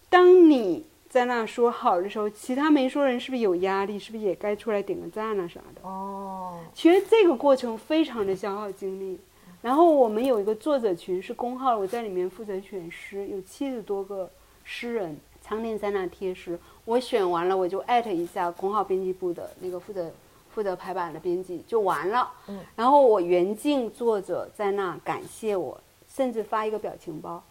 [0.08, 3.98] 当你在那说好的时候，其他没说人是不是有压力？
[3.98, 5.80] 是不是也该出来点个赞啊啥的？
[5.82, 9.18] 哦，其实这个过程非常的消耗精力。
[9.62, 14.30] 然后我们有一个作者群是公号，我在里面负责选诗，有七十多个
[14.64, 16.58] 诗人常年在那贴诗。
[16.84, 20.10] 我选完了，我就艾特一下公号编辑部的那个负责
[20.54, 22.30] 负责排版的编辑就完了。
[22.46, 27.42] 嗯然后我原敬作者在那感谢我，甚至发一个表情包。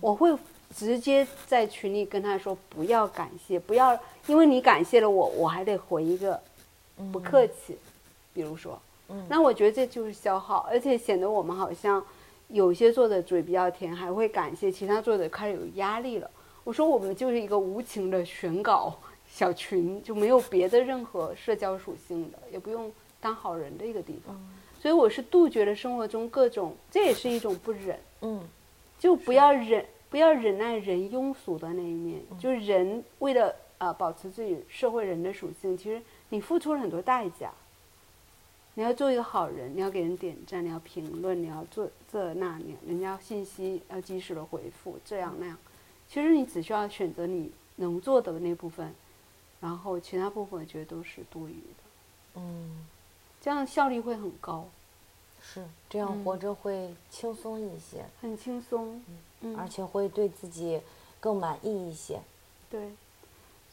[0.00, 0.32] 我会
[0.74, 6.40] 直接在群里跟他说不要感谢，不要因为你感谢了我，我还得回一个
[7.12, 7.76] 不客气，
[8.32, 8.78] 比如说。
[9.10, 12.04] 嗯那我觉得这就是消耗，而且显得我们好像
[12.48, 16.30] 有些作者嘴比较甜，还会感谢其他作者开始有压力了。
[16.62, 18.94] 我说我们就是一个无情的选稿
[19.26, 24.38] 小群，就没有别的任何社交属性的，也不用当好人的一个地方。
[24.78, 28.46] 所以我是杜绝了生活中各种，这也是一种不忍，嗯
[28.98, 32.20] 就不要忍，不要忍耐人庸俗的那一面。
[32.38, 37.52] 就是人为了呃保持自己社会人的属性，其实你付出了很多代价。
[38.74, 45.58] 你要做一个好人，你要给人点赞，你要评论，你要做这那那，人家信息要及时的回复，这样那样。
[46.08, 48.94] 其实你只需要选择你能做的那部分，
[49.60, 52.86] 然后其他部分我觉得都是多余的，嗯，
[53.40, 54.68] 这样效率会很高，
[55.42, 59.02] 是这样活着会轻松一些，很轻松。
[59.08, 59.18] 嗯，
[59.56, 60.80] 而且会对自己
[61.20, 62.18] 更满意一些。
[62.70, 62.80] 对，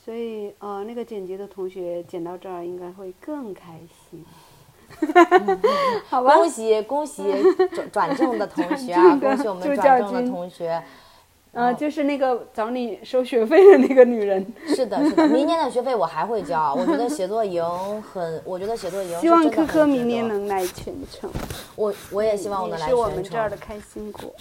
[0.04, 3.80] 所以呃，那个剪辑的同学剪到这儿应该会更开
[4.10, 4.26] 心。
[6.08, 7.24] 好吧，恭喜恭 喜
[7.74, 9.16] 转转正的同学啊！
[9.16, 10.82] 恭喜我们转正的同学。
[11.52, 16.74] 呃，就是那个找你收学费的那个女人， 是的，是的，明年的学费我还会交。
[16.74, 17.64] 我觉得写作营
[18.02, 21.30] 很，我觉得写作营希望科科明年能来全程。
[21.78, 23.32] 我我也希望我能来你是我们全程。
[23.34, 24.36] 这儿的开心果，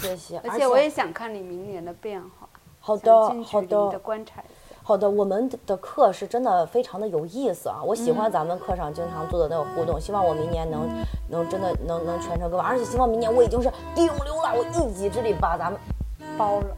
[0.00, 2.48] 谢谢，而且我也想看你明年的变化。
[2.78, 4.76] 好的好的的观察一下。
[4.82, 7.82] 好的，我们的课是真的非常的有意思啊！
[7.84, 10.88] 我喜嗯欢咱们课上经常做的那个互动，希望我明年能
[11.28, 15.80] 能真的能能全程跟完，而且希望明年我已经是顶流了，我一己之力把咱们
[16.38, 16.76] 包了，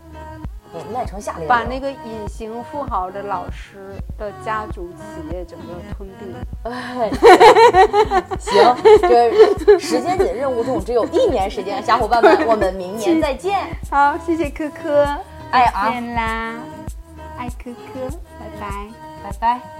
[0.72, 1.46] 对卖成下流。
[1.48, 6.34] 把那个隐形富豪的老师的家族企业整个吞并。
[6.64, 7.10] 哎，
[8.38, 8.76] 行，
[9.58, 13.60] 这时间紧，任务重，只有一年时间，小伙伴们，我们明年再见。
[13.90, 15.06] 好，谢谢科科，
[15.50, 16.54] 爱啊再见啦，
[17.38, 18.08] 爱科科，
[18.38, 18.66] 拜拜。
[19.20, 19.77] 拜拜。